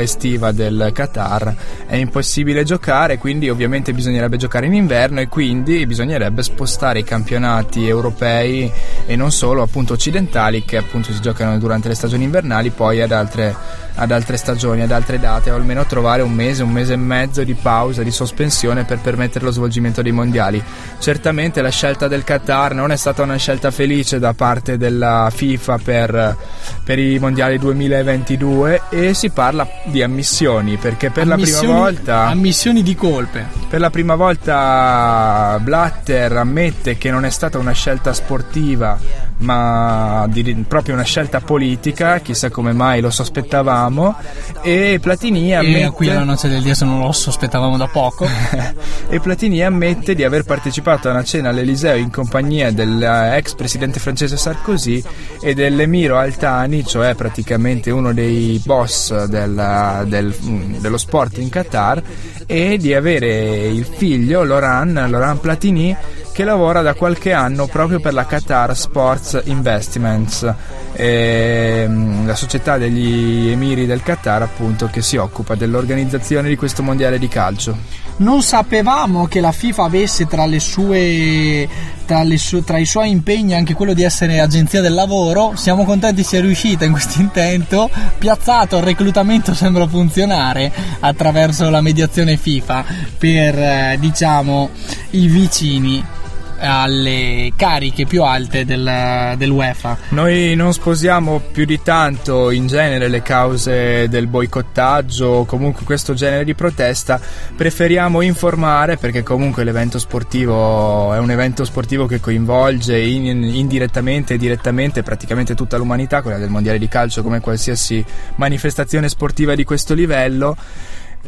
[0.00, 1.54] estiva del Qatar,
[1.86, 7.86] è impossibile giocare, quindi ovviamente bisognerebbe giocare in inverno e quindi bisognerebbe spostare i campionati
[7.86, 8.70] europei
[9.06, 13.12] e non solo appunto occidentali che appunto si giocano durante le stagioni invernali poi ad
[13.12, 13.54] altre,
[13.94, 17.44] ad altre stagioni, ad altre date o almeno trovare un mese, un mese e mezzo
[17.44, 20.62] di pausa, di sospensione per permettere lo svolgimento dei mondiali.
[20.98, 25.78] Certamente la scelta del Qatar non è stata una scelta felice da parte della FIFA
[25.78, 26.36] per
[26.84, 32.26] per i mondiali 2022 e si parla di ammissioni perché per ammissioni, la prima volta
[32.26, 38.12] ammissioni di colpe per la prima volta Blatter ammette che non è stata una scelta
[38.12, 44.14] sportiva ma di, proprio una scelta politica, chissà come mai lo sospettavamo.
[44.62, 45.84] E Platini ammette.
[45.84, 48.26] E qui la noce del Dio se non lo sospettavamo da poco.
[49.08, 54.36] e Platini ammette di aver partecipato a una cena all'Eliseo in compagnia dell'ex presidente francese
[54.36, 55.02] Sarkozy
[55.40, 60.34] e dell'Emiro Altani, cioè praticamente uno dei boss della, del,
[60.78, 62.02] dello sport in Qatar,
[62.46, 65.96] e di avere il figlio Laurent, Laurent Platini
[66.40, 70.50] che lavora da qualche anno proprio per la Qatar Sports Investments,
[70.94, 77.18] ehm, la società degli emiri del Qatar appunto che si occupa dell'organizzazione di questo mondiale
[77.18, 77.76] di calcio.
[78.16, 81.68] Non sapevamo che la FIFA avesse tra, sue,
[82.06, 86.22] tra, su, tra i suoi impegni anche quello di essere agenzia del lavoro, siamo contenti
[86.22, 92.84] sia riuscita in questo intento, piazzato il reclutamento sembra funzionare attraverso la mediazione FIFA
[93.18, 94.70] per eh, diciamo
[95.10, 96.18] i vicini
[96.60, 99.96] alle cariche più alte del, dell'UEFA.
[100.10, 106.14] Noi non sposiamo più di tanto in genere le cause del boicottaggio o comunque questo
[106.14, 107.20] genere di protesta,
[107.56, 114.38] preferiamo informare perché comunque l'evento sportivo è un evento sportivo che coinvolge in, indirettamente e
[114.38, 118.04] direttamente praticamente tutta l'umanità, quella del mondiale di calcio come qualsiasi
[118.36, 120.56] manifestazione sportiva di questo livello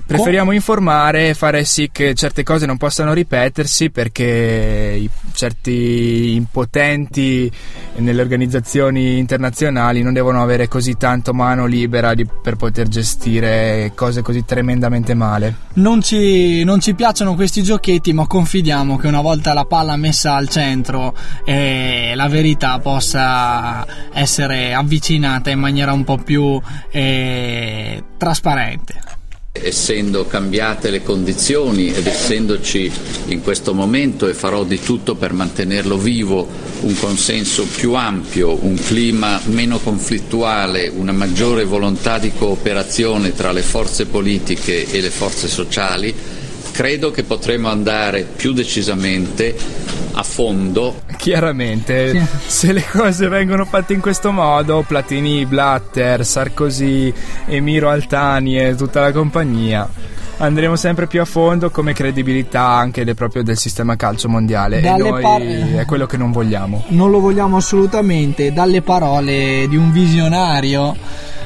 [0.07, 7.51] Preferiamo informare e fare sì che certe cose non possano ripetersi perché i, certi impotenti
[7.97, 14.22] nelle organizzazioni internazionali non devono avere così tanto mano libera di, per poter gestire cose
[14.22, 15.57] così tremendamente male.
[15.74, 20.34] Non ci, non ci, piacciono questi giochetti, ma confidiamo che una volta la palla messa
[20.34, 21.14] al centro
[21.45, 29.20] eh, la verità possa essere avvicinata in maniera un po' più eh, trasparente.
[29.55, 32.91] Essendo cambiate le condizioni ed essendoci
[33.27, 36.49] in questo momento, e farò di tutto per mantenerlo vivo,
[36.81, 43.61] un consenso più ampio, un clima meno conflittuale, una maggiore volontà di cooperazione tra le
[43.61, 46.15] forze politiche e le forze sociali,
[46.73, 49.55] credo che potremo andare più decisamente
[50.14, 51.03] a fondo.
[51.16, 52.23] Chiaramente, sì.
[52.47, 57.12] se le cose vengono fatte in questo modo, Platini, Blatter, Sarkozy,
[57.47, 59.89] Emiro Altani e tutta la compagnia
[60.39, 65.07] andremo sempre più a fondo come credibilità anche del, proprio del sistema calcio mondiale Dalle
[65.07, 66.85] e noi par- è quello che non vogliamo.
[66.89, 68.53] Non lo vogliamo assolutamente.
[68.53, 70.97] Dalle parole di un visionario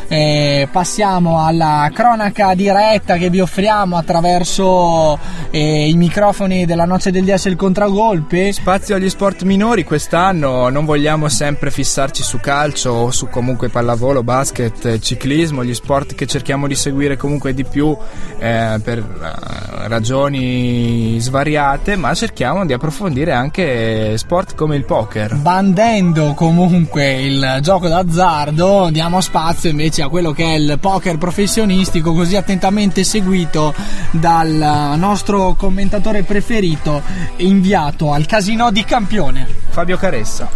[0.08, 5.18] eh, passiamo alla cronaca diretta che vi offriamo attraverso
[5.50, 8.52] eh, i microfoni della Noce del DS il Contragolpe.
[8.52, 14.22] Spazio agli sport minori, quest'anno non vogliamo sempre fissarci su calcio o su comunque pallavolo,
[14.22, 17.96] basket, ciclismo, gli sport che cerchiamo di seguire comunque di più
[18.38, 25.34] eh, per uh, ragioni svariate, ma cerchiamo di approfondire anche sport come il poker.
[25.36, 32.12] Bandendo comunque il gioco d'azzardo, diamo spazio invece a quello che è il poker professionistico,
[32.12, 33.74] così attentamente seguito
[34.10, 37.02] dal nostro commentatore preferito,
[37.36, 40.48] inviato al casino di Campione, Fabio Caressa.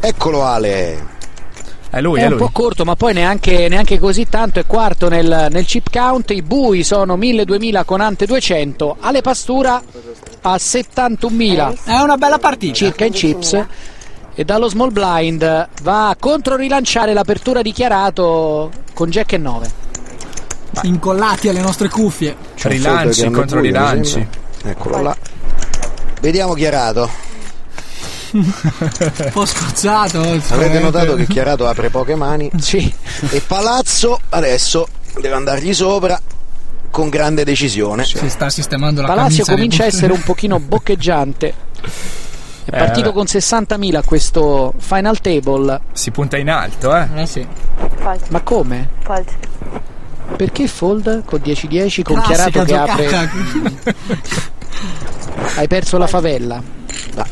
[0.00, 1.10] Eccolo Ale.
[1.92, 2.38] È lui, è, è un lui.
[2.38, 4.58] po' corto, ma poi neanche, neanche così tanto.
[4.58, 6.30] È quarto nel, nel chip count.
[6.30, 8.96] I bui sono 1000-2000 con ante 200.
[8.98, 9.82] Ale Pastura
[10.40, 11.84] a 71.000.
[11.84, 12.72] È una bella partita.
[12.72, 13.66] Circa in chips.
[14.34, 19.70] E dallo small blind va a controrilanciare l'apertura dichiarato con Jack e 9.
[20.82, 22.34] Incollati alle nostre cuffie.
[22.62, 24.26] Rilanci, contro rilanci.
[24.64, 25.16] Eccolo là.
[26.20, 27.10] Vediamo Chiarato.
[28.32, 30.20] Un po' scocciato.
[30.20, 32.50] Avete notato che Chiarato apre poche mani?
[32.58, 32.92] Sì.
[33.30, 34.88] E Palazzo adesso
[35.20, 36.18] deve andargli sopra
[36.90, 38.04] con grande decisione.
[38.04, 41.54] Si sta sistemando la Palazzo comincia a essere un pochino boccheggiante.
[42.64, 43.14] È Eh, partito vabbè.
[43.14, 45.80] con 60.000 a questo final table.
[45.92, 47.06] Si punta in alto, eh.
[47.14, 47.46] Eh sì.
[48.28, 48.88] Ma come?
[49.00, 49.28] Fold.
[50.36, 53.30] Perché fold con 10-10 con Classica Chiarato che apre?
[55.56, 56.62] Hai perso la favella.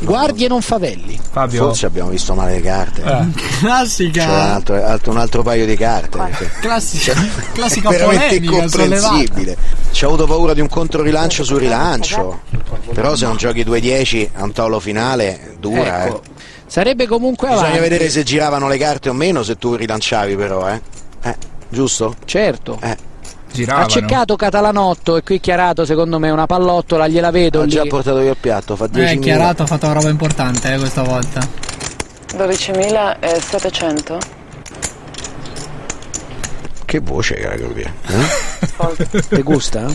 [0.00, 1.18] Guardi e non favelli.
[1.30, 1.64] Fabio.
[1.64, 3.02] Forse abbiamo visto male le carte.
[3.02, 3.26] Eh.
[3.60, 4.20] Classica.
[4.24, 6.18] C'era un altro, altro- un altro paio di carte.
[6.60, 7.14] Classica,
[7.52, 9.06] classica Cioè, veramente polemica sollevata.
[9.14, 9.56] incomprensibile.
[9.92, 12.40] Ci ho avuto paura di un controrilancio sul rilancio.
[12.92, 16.06] Però se non giochi 2-10 a un tavolo finale, dura.
[16.06, 16.22] Ecco.
[16.24, 16.28] eh.
[16.66, 17.80] Sarebbe comunque Bisogna avanti.
[17.88, 20.80] vedere se giravano le carte o meno se tu rilanciavi però, eh.
[21.22, 21.36] Eh,
[21.68, 22.14] giusto?
[22.24, 22.78] Certo.
[22.82, 22.96] Eh.
[23.52, 23.84] Giravano.
[23.84, 27.70] Ha cercato Catalanotto e qui Chiarato secondo me è una pallottola, gliela vedo Ho lì.
[27.70, 30.78] già portato via il piatto, fa 10 Eh, Chiarato ha fatto una roba importante eh,
[30.78, 31.40] questa volta.
[32.36, 34.18] 12.700.
[36.84, 37.82] Che voce che hai qui?
[37.82, 39.20] Eh?
[39.28, 39.86] Ti gusta?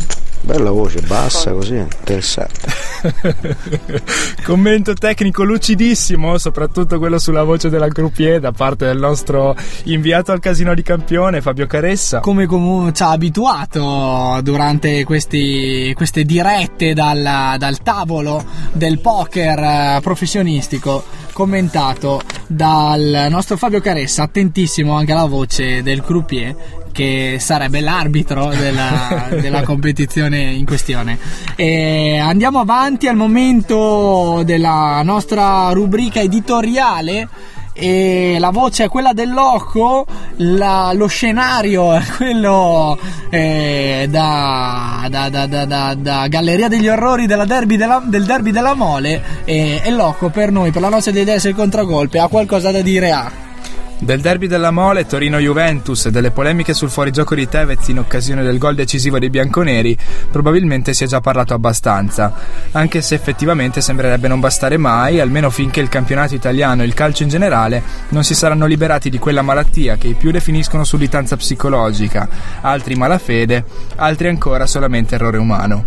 [0.45, 2.59] Bella voce, bassa così, interessante.
[4.45, 10.39] Commento tecnico lucidissimo, soprattutto quello sulla voce della croupier da parte del nostro inviato al
[10.39, 12.19] casino di campione Fabio Caressa.
[12.19, 19.99] Come comu- ci ha abituato durante questi- queste dirette dal, dal tavolo del poker eh,
[20.03, 21.03] professionistico,
[21.35, 26.55] commentato dal nostro Fabio Caressa, attentissimo anche alla voce del croupier
[26.93, 31.19] che sarebbe l'arbitro della, della competizione in questione.
[31.57, 37.27] E andiamo avanti al momento della nostra rubrica editoriale
[37.77, 40.05] e la voce è quella del loco,
[40.37, 42.97] la- lo scenario è quello
[43.29, 45.07] eh, da,
[45.45, 50.29] da- da- da- Galleria degli Orrori derby della- del derby della Mole e, e loco
[50.29, 53.31] per noi, per la nostra idea il contragolpe, ha qualcosa da dire a...
[53.97, 58.57] Del derby della Mole, Torino-Juventus e delle polemiche sul fuorigioco di Tevez in occasione del
[58.57, 59.97] gol decisivo dei bianconeri,
[60.29, 62.33] probabilmente si è già parlato abbastanza,
[62.71, 67.23] anche se effettivamente sembrerebbe non bastare mai, almeno finché il campionato italiano e il calcio
[67.23, 72.27] in generale non si saranno liberati di quella malattia che i più definiscono sudditanza psicologica,
[72.61, 73.63] altri malafede,
[73.95, 75.85] altri ancora solamente errore umano.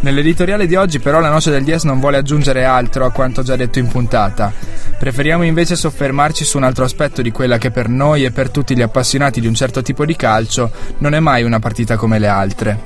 [0.00, 3.56] Nell'editoriale di oggi però la noce del Dies non vuole aggiungere altro a quanto già
[3.56, 4.52] detto in puntata.
[4.98, 8.76] Preferiamo invece soffermarci su un altro aspetto di quella che per noi e per tutti
[8.76, 12.28] gli appassionati di un certo tipo di calcio non è mai una partita come le
[12.28, 12.78] altre.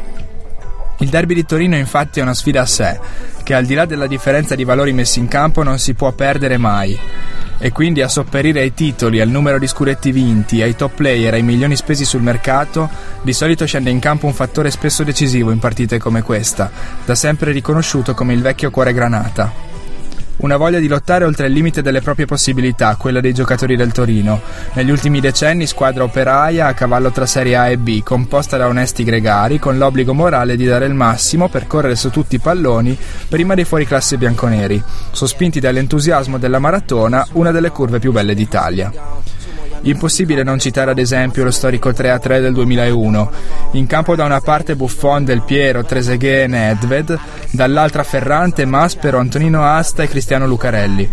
[1.00, 2.98] Il derby di Torino infatti è una sfida a sé,
[3.42, 6.56] che al di là della differenza di valori messi in campo non si può perdere
[6.56, 6.98] mai.
[7.58, 11.42] E quindi a sopperire ai titoli, al numero di scudetti vinti, ai top player, ai
[11.42, 12.88] milioni spesi sul mercato,
[13.20, 16.70] di solito scende in campo un fattore spesso decisivo in partite come questa,
[17.04, 19.69] da sempre riconosciuto come il vecchio cuore granata.
[20.40, 24.40] Una voglia di lottare oltre il limite delle proprie possibilità, quella dei giocatori del Torino.
[24.72, 29.04] Negli ultimi decenni squadra operaia a cavallo tra Serie A e B, composta da onesti
[29.04, 32.96] gregari, con l'obbligo morale di dare il massimo per correre su tutti i palloni
[33.28, 38.90] prima dei fuoriclasse bianconeri, sospinti dall'entusiasmo della maratona, una delle curve più belle d'Italia.
[39.82, 43.30] Impossibile non citare ad esempio lo storico 3-3 del 2001.
[43.72, 47.18] In campo da una parte Buffon, Del Piero, Trezeguet e Nedved,
[47.50, 51.08] dall'altra Ferrante, Maspero, Antonino Asta e Cristiano Lucarelli.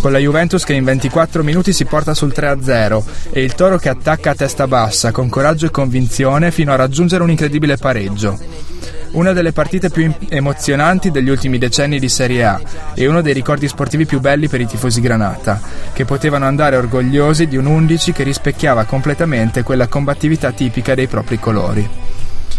[0.00, 3.88] Con la Juventus che in 24 minuti si porta sul 3-0 e il Toro che
[3.88, 8.67] attacca a testa bassa, con coraggio e convinzione, fino a raggiungere un incredibile pareggio.
[9.10, 12.60] Una delle partite più emozionanti degli ultimi decenni di Serie A
[12.94, 15.60] e uno dei ricordi sportivi più belli per i tifosi Granata,
[15.92, 21.38] che potevano andare orgogliosi di un 11 che rispecchiava completamente quella combattività tipica dei propri
[21.38, 22.07] colori.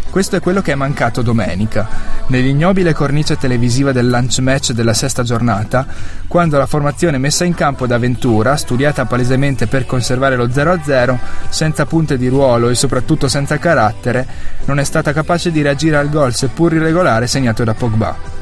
[0.10, 1.88] Questo è quello che è mancato domenica,
[2.28, 5.86] nell'ignobile cornice televisiva del lunch match della sesta giornata,
[6.28, 11.18] quando la formazione messa in campo da Ventura, studiata palesemente per conservare lo 0-0,
[11.50, 14.26] senza punte di ruolo e soprattutto senza carattere,
[14.66, 18.39] non è stata capace di reagire al gol seppur irregolare segnato da Pogba.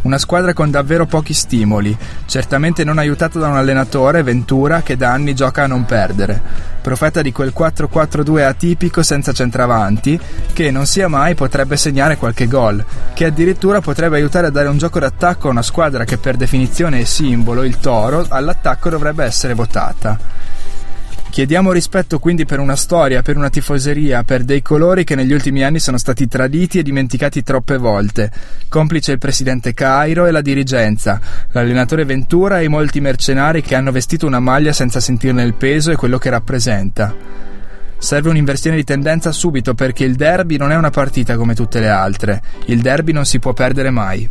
[0.00, 1.96] Una squadra con davvero pochi stimoli,
[2.26, 6.40] certamente non aiutata da un allenatore, Ventura, che da anni gioca a non perdere.
[6.80, 10.18] Profeta di quel 4-4-2 atipico senza centravanti,
[10.52, 12.82] che non sia mai potrebbe segnare qualche gol,
[13.12, 17.00] che addirittura potrebbe aiutare a dare un gioco d'attacco a una squadra che per definizione
[17.00, 20.16] è simbolo, il Toro, all'attacco dovrebbe essere votata.
[21.30, 25.62] Chiediamo rispetto quindi per una storia, per una tifoseria, per dei colori che negli ultimi
[25.62, 28.30] anni sono stati traditi e dimenticati troppe volte.
[28.68, 31.20] Complice il presidente Cairo e la dirigenza,
[31.52, 35.92] l'allenatore Ventura e i molti mercenari che hanno vestito una maglia senza sentirne il peso
[35.92, 37.14] e quello che rappresenta.
[37.98, 41.88] Serve un'inversione di tendenza subito perché il derby non è una partita come tutte le
[41.88, 42.42] altre.
[42.66, 44.28] Il derby non si può perdere mai.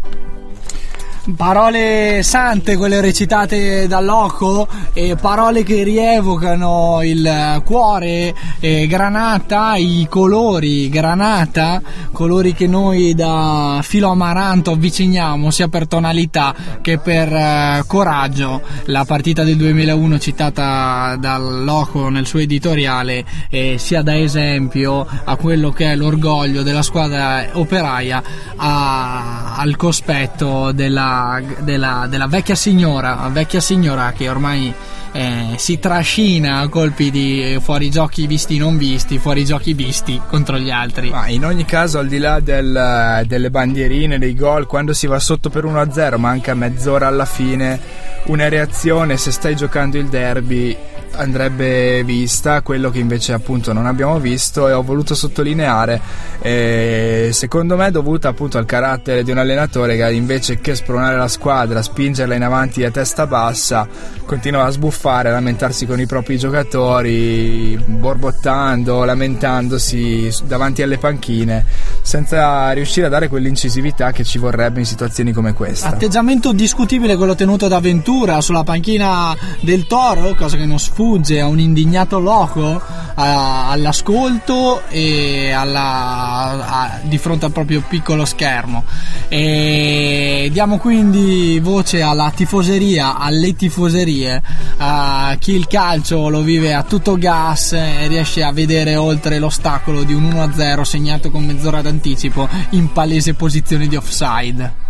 [1.35, 10.07] Parole sante quelle recitate dal loco e parole che rievocano il cuore eh, granata, i
[10.09, 11.81] colori granata,
[12.13, 18.61] colori che noi da filo amaranto avviciniamo sia per tonalità che per eh, coraggio.
[18.85, 25.35] La partita del 2001 citata dal loco nel suo editoriale eh, sia da esempio a
[25.35, 28.23] quello che è l'orgoglio della squadra operaia
[28.55, 31.16] a- al cospetto della
[31.59, 34.73] della, della vecchia signora, vecchia signora che ormai
[35.11, 41.09] eh, si trascina a colpi di fuorigiochi visti non visti, fuorigiochi visti contro gli altri.
[41.09, 45.19] Ma in ogni caso, al di là del- delle bandierine, dei gol, quando si va
[45.19, 47.79] sotto per 1-0, manca mezz'ora alla fine,
[48.25, 50.75] una reazione, se stai giocando il derby,
[51.17, 55.99] andrebbe vista, quello che invece appunto non abbiamo visto e ho voluto sottolineare,
[56.39, 61.27] eh, secondo me dovuta appunto al carattere di un allenatore che invece che spronare la
[61.27, 63.87] squadra, spingerla in avanti a testa bassa,
[64.25, 71.65] continua a sbuffare, a lamentarsi con i propri giocatori, borbottando, lamentandosi davanti alle panchine,
[72.01, 75.87] senza riuscire a dare quell'incisività che ci vorrebbe in situazioni come questa.
[75.87, 81.47] Atteggiamento discutibile quello tenuto da Ventura sulla panchina del Toro, cosa che non sfugge a
[81.47, 82.81] un indignato loco
[83.15, 88.83] a- all'ascolto e alla- a- di fronte al proprio piccolo schermo.
[89.29, 94.41] E diamo quindi voce alla tifoseria, alle tifoserie,
[94.77, 100.03] a chi il calcio lo vive a tutto gas e riesce a vedere oltre l'ostacolo
[100.03, 104.86] di un 1-0 segnato con mezz'ora d'anticipo in palese posizione di offside.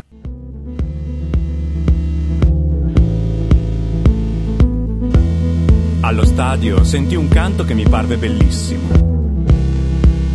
[6.08, 8.88] Allo stadio sentì un canto che mi parve bellissimo.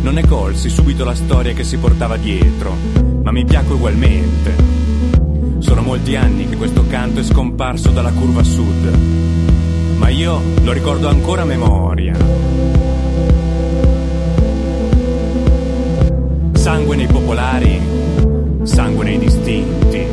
[0.03, 2.75] Non ne colsi subito la storia che si portava dietro,
[3.23, 4.53] ma mi piacque ugualmente.
[5.57, 8.97] Sono molti anni che questo canto è scomparso dalla curva sud,
[9.97, 12.15] ma io lo ricordo ancora a memoria.
[16.53, 17.81] Sangue nei popolari,
[18.61, 20.05] sangue nei distinti.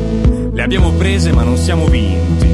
[0.53, 2.49] Le abbiamo prese ma non siamo vinti.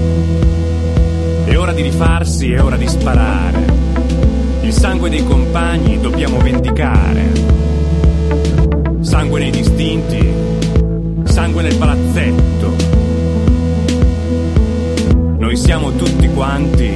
[1.68, 3.65] Ora di rifarsi, è ora di sparare.
[4.61, 7.30] Il sangue dei compagni dobbiamo vendicare.
[9.01, 10.32] Sangue nei distinti,
[11.26, 12.74] sangue nel palazzetto.
[15.39, 16.93] Noi siamo tutti quanti.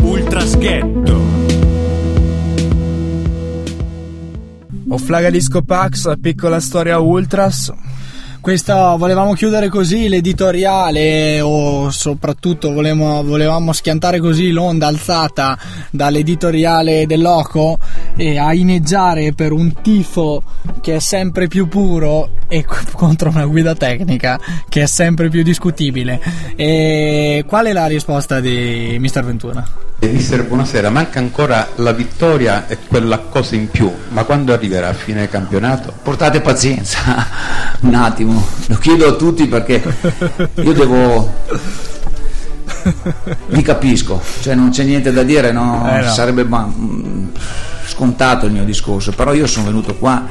[0.00, 1.20] Ultraschetto.
[4.88, 7.89] O Flaga Disco Pax, piccola storia Ultras.
[8.40, 15.58] Questo volevamo chiudere così l'editoriale o soprattutto volevamo, volevamo schiantare così l'onda alzata
[15.90, 17.78] dall'editoriale del Loco
[18.16, 20.42] e a ineggiare per un tifo
[20.80, 22.64] che è sempre più puro e
[22.96, 26.18] contro una guida tecnica che è sempre più discutibile.
[26.56, 29.22] E qual è la risposta di Mr.
[29.22, 29.89] Ventura?
[30.08, 30.90] Mister, buonasera.
[30.90, 35.92] Manca ancora la vittoria e quella cosa in più, ma quando arriverà a fine campionato?
[36.02, 37.26] Portate pazienza,
[37.80, 39.82] un attimo, lo chiedo a tutti perché
[40.54, 41.32] io devo...
[43.48, 46.10] Vi capisco, cioè non c'è niente da dire, no, Eh no.
[46.10, 47.26] sarebbe ma, mm,
[47.86, 50.26] scontato il mio discorso, però io sono venuto qua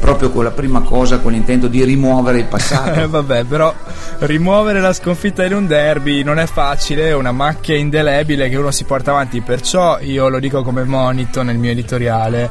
[0.00, 2.86] proprio con la prima cosa con l'intento di rimuovere il passato.
[2.98, 3.72] Eh, vabbè, però
[4.20, 8.70] rimuovere la sconfitta in un derby non è facile, è una macchia indelebile che uno
[8.70, 12.50] si porta avanti, perciò io lo dico come monito nel mio editoriale,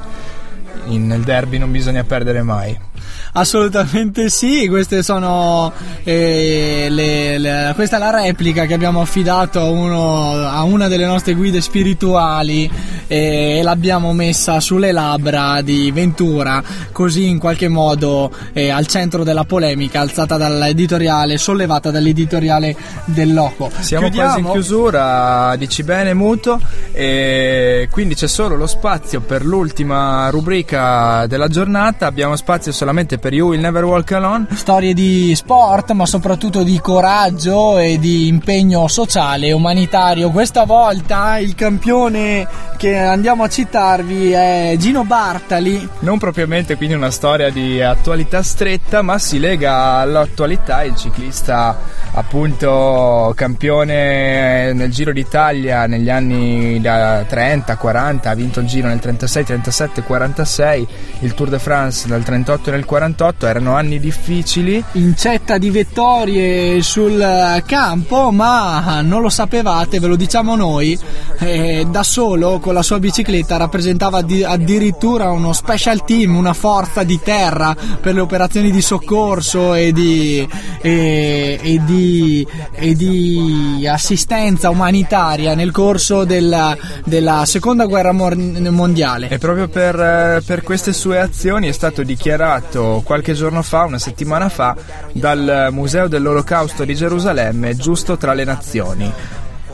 [0.86, 2.87] nel derby non bisogna perdere mai.
[3.34, 5.71] Assolutamente sì, queste sono
[6.03, 11.05] eh, le- le- questa è la replica che abbiamo affidato a, uno- a una delle
[11.05, 12.69] nostre guide spirituali
[13.07, 19.23] eh, e l'abbiamo messa sulle labbra di Ventura, così in qualche modo eh, al centro
[19.23, 22.75] della polemica, alzata dall'editoriale, sollevata dall'editoriale
[23.05, 23.69] del Loco.
[23.80, 24.32] Siamo Chiudiamo?
[24.34, 26.59] quasi in chiusura, dici bene muto,
[26.91, 33.20] e quindi c'è solo lo spazio per l'ultima rubrica della giornata, abbiamo spazio solamente ovviamente
[33.20, 34.47] per You il Never Walk Alone.
[34.53, 40.30] Storie di sport, ma soprattutto di coraggio e di impegno sociale e umanitario.
[40.30, 42.47] Questa volta il campione
[42.78, 45.88] che andiamo a citarvi è Gino Bartali.
[45.99, 53.32] Non propriamente quindi una storia di attualità stretta, ma si lega all'attualità il ciclista appunto
[53.36, 59.43] campione nel Giro d'Italia negli anni da 30, 40, ha vinto il Giro nel 36,
[59.43, 60.88] 37, 46,
[61.20, 64.84] il Tour de France dal 38 nel 40 78 erano anni difficili.
[64.93, 70.97] Incetta di vittorie sul eh, campo, ma non lo sapevate, ve lo diciamo noi,
[71.39, 77.20] eh, da solo con la sua bicicletta rappresentava addirittura uno special team, una forza di
[77.24, 80.47] terra per le operazioni di soccorso e di,
[80.82, 89.30] e, e di, e di assistenza umanitaria nel corso della, della seconda guerra mondiale.
[89.30, 94.00] E proprio per, eh, per queste sue azioni è stato dichiarato qualche giorno fa, una
[94.00, 94.76] settimana fa,
[95.12, 99.14] dal Museo dell'Olocausto di Gerusalemme giusto tra le nazioni.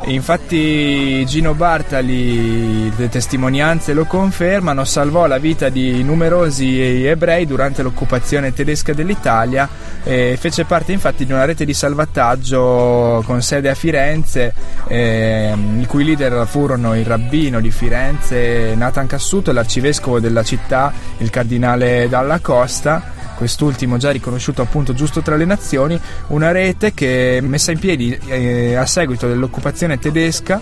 [0.06, 8.54] Infatti Gino Bartali, le testimonianze lo confermano, salvò la vita di numerosi ebrei durante l'occupazione
[8.54, 9.68] tedesca dell'Italia
[10.04, 14.54] e fece parte infatti di una rete di salvataggio con sede a Firenze,
[14.88, 21.30] ehm, i cui leader furono il rabbino di Firenze Nathan Cassuto l'arcivescovo della città, il
[21.30, 27.74] cardinale Dalla Costa quest'ultimo già riconosciuto appunto giusto tra le nazioni, una rete che messa
[27.74, 30.62] in piedi eh, a seguito dell'occupazione tedesca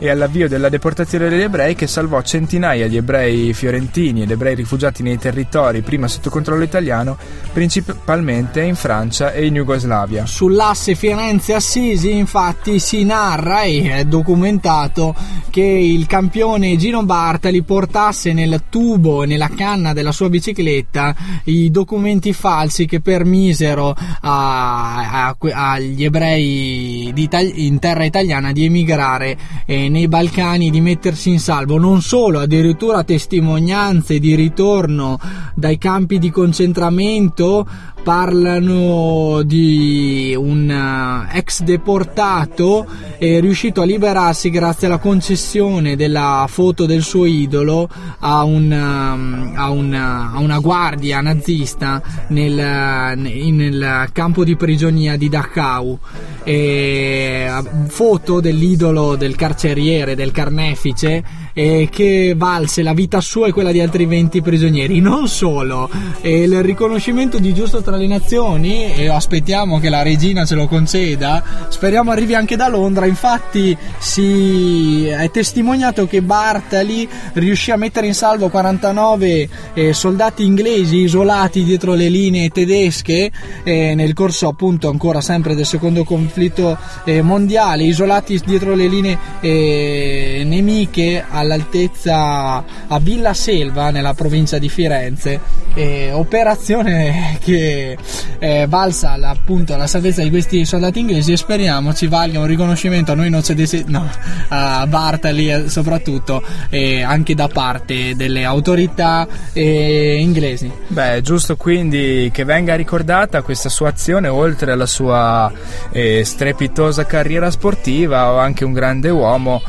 [0.00, 5.02] e all'avvio della deportazione degli ebrei che salvò centinaia di ebrei fiorentini ed ebrei rifugiati
[5.02, 7.18] nei territori prima sotto controllo italiano,
[7.52, 10.24] principalmente in Francia e in Jugoslavia.
[10.24, 15.14] Sull'asse Firenze-Assisi infatti si narra e è documentato
[15.50, 21.70] che il campione Gino Bartali portasse nel tubo e nella canna della sua bicicletta i
[21.70, 29.36] documenti falsi che permisero a- a- agli ebrei Itali- in terra italiana di emigrare
[29.66, 31.78] eh, nei Balcani, di mettersi in salvo.
[31.78, 35.18] Non solo, addirittura testimonianze di ritorno
[35.54, 37.66] dai campi di concentramento
[38.02, 42.86] parlano di un eh, ex deportato
[43.18, 47.88] eh, riuscito a liberarsi grazie alla concessione della foto del suo idolo
[48.18, 55.28] a, un, um, a, un, a una guardia nazista nel, nel campo di prigionia di
[55.28, 55.98] Dachau.
[56.42, 57.48] E,
[57.88, 61.22] foto dell'idolo del carceriere, del carnefice,
[61.52, 65.00] eh, che valse la vita sua e quella di altri 20 prigionieri.
[65.00, 65.88] Non solo,
[66.20, 70.66] eh, il riconoscimento di giusto tra le nazioni, e aspettiamo che la regina ce lo
[70.66, 73.06] conceda, speriamo arrivi anche da Londra.
[73.06, 80.98] Infatti, si è testimoniato che Bartali riuscì a mettere in salvo 49 eh, soldati inglesi
[80.98, 83.30] isolati dietro le linee tedesche
[83.62, 89.18] eh, nel corso appunto ancora sempre del secondo conflitto eh, mondiale, isolati dietro le linee
[89.40, 95.40] eh, nemiche all'altezza a Villa Selva nella provincia di Firenze.
[95.74, 97.96] Eh, operazione che
[98.38, 102.46] eh, valsa la- appunto la salvezza di questi soldati inglesi e speriamo ci valga un
[102.46, 104.08] riconoscimento a noi non cedese, no,
[104.48, 110.70] a Bartali eh, soprattutto e anche da parte delle autorità eh, inglesi.
[110.88, 115.50] Beh, giusto quindi che venga ricordata questa sua azione oltre alla sua
[115.90, 119.62] eh, strepitosa carriera sportiva o anche un grande uomo,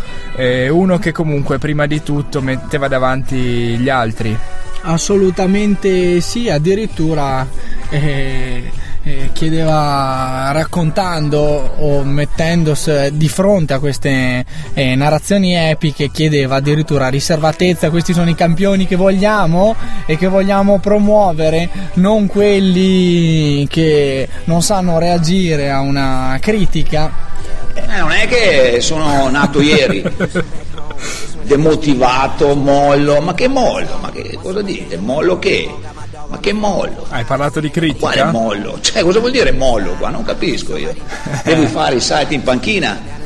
[0.71, 4.35] uno che comunque prima di tutto metteva davanti gli altri.
[4.81, 7.47] Assolutamente sì, addirittura
[7.89, 8.71] eh,
[9.03, 11.39] eh, chiedeva raccontando
[11.77, 18.35] o mettendosi di fronte a queste eh, narrazioni epiche, chiedeva addirittura riservatezza, questi sono i
[18.35, 19.75] campioni che vogliamo
[20.05, 27.29] e che vogliamo promuovere, non quelli che non sanno reagire a una critica.
[27.73, 30.03] Eh, non è che sono nato ieri
[31.43, 33.97] demotivato, mollo, ma che mollo?
[34.01, 34.97] Ma che cosa dite?
[34.97, 35.69] Mollo che?
[36.31, 37.05] Ma che mollo?
[37.09, 37.99] Hai parlato di critica?
[37.99, 38.79] Quale mollo?
[38.79, 40.09] Cioè, cosa vuol dire mollo qua?
[40.09, 40.95] Non capisco io.
[41.43, 43.19] Devi fare i salti in panchina?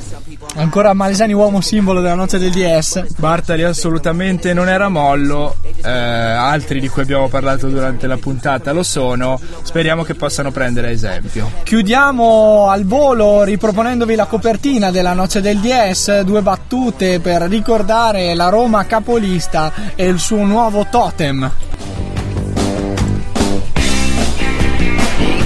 [0.55, 3.17] Ancora Malesani uomo simbolo della notte del DS.
[3.17, 8.81] Bartali assolutamente non era mollo, eh, altri di cui abbiamo parlato durante la puntata lo
[8.81, 11.51] sono, speriamo che possano prendere esempio.
[11.61, 18.49] Chiudiamo al volo riproponendovi la copertina della noce del DS, due battute per ricordare la
[18.49, 21.51] Roma capolista e il suo nuovo totem.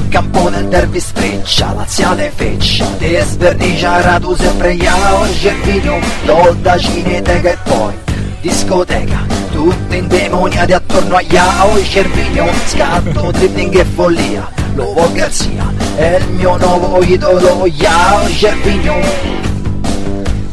[0.10, 7.58] Campo nel derby streccia, laziale feccia Te svernicia tu sempre Iao Gervinio Dolda cineteca e
[7.64, 7.94] poi
[8.42, 9.26] discoteca.
[9.52, 16.58] Tutti indemoniati attorno a Iao Gervinio Scatto, dribbling e follia Lobo Garzia è il mio
[16.58, 19.39] nuovo idolo Iao Gervinio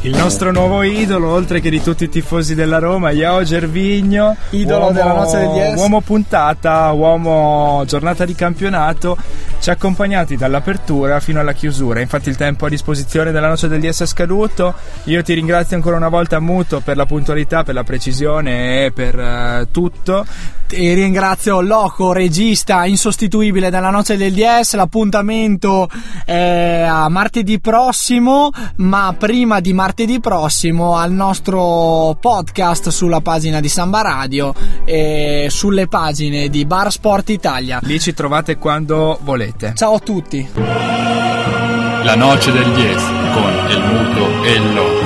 [0.07, 4.85] Il nostro nuovo idolo, oltre che di tutti i tifosi della Roma, Iao Gervigno, Idolo
[4.85, 5.81] uomo, della noce del DS.
[5.81, 9.17] uomo puntata, uomo giornata di campionato,
[9.59, 11.99] ci ha accompagnati dall'apertura fino alla chiusura.
[11.99, 14.75] Infatti il tempo a disposizione della noce del DS è scaduto.
[15.07, 19.19] Io ti ringrazio ancora una volta Muto per la puntualità, per la precisione e per
[19.19, 20.25] eh, tutto.
[20.69, 24.75] E ringrazio Loco, regista insostituibile della noce del DS.
[24.75, 25.89] L'appuntamento
[26.25, 33.69] è a martedì prossimo, ma prima di martedì prossimo al nostro podcast sulla pagina di
[33.69, 34.53] Samba Radio
[34.85, 37.79] e sulle pagine di Bar Sport Italia.
[37.83, 39.73] Lì ci trovate quando volete.
[39.77, 40.49] Ciao a tutti.
[40.55, 45.06] La noce del 10 con il muto e il loco.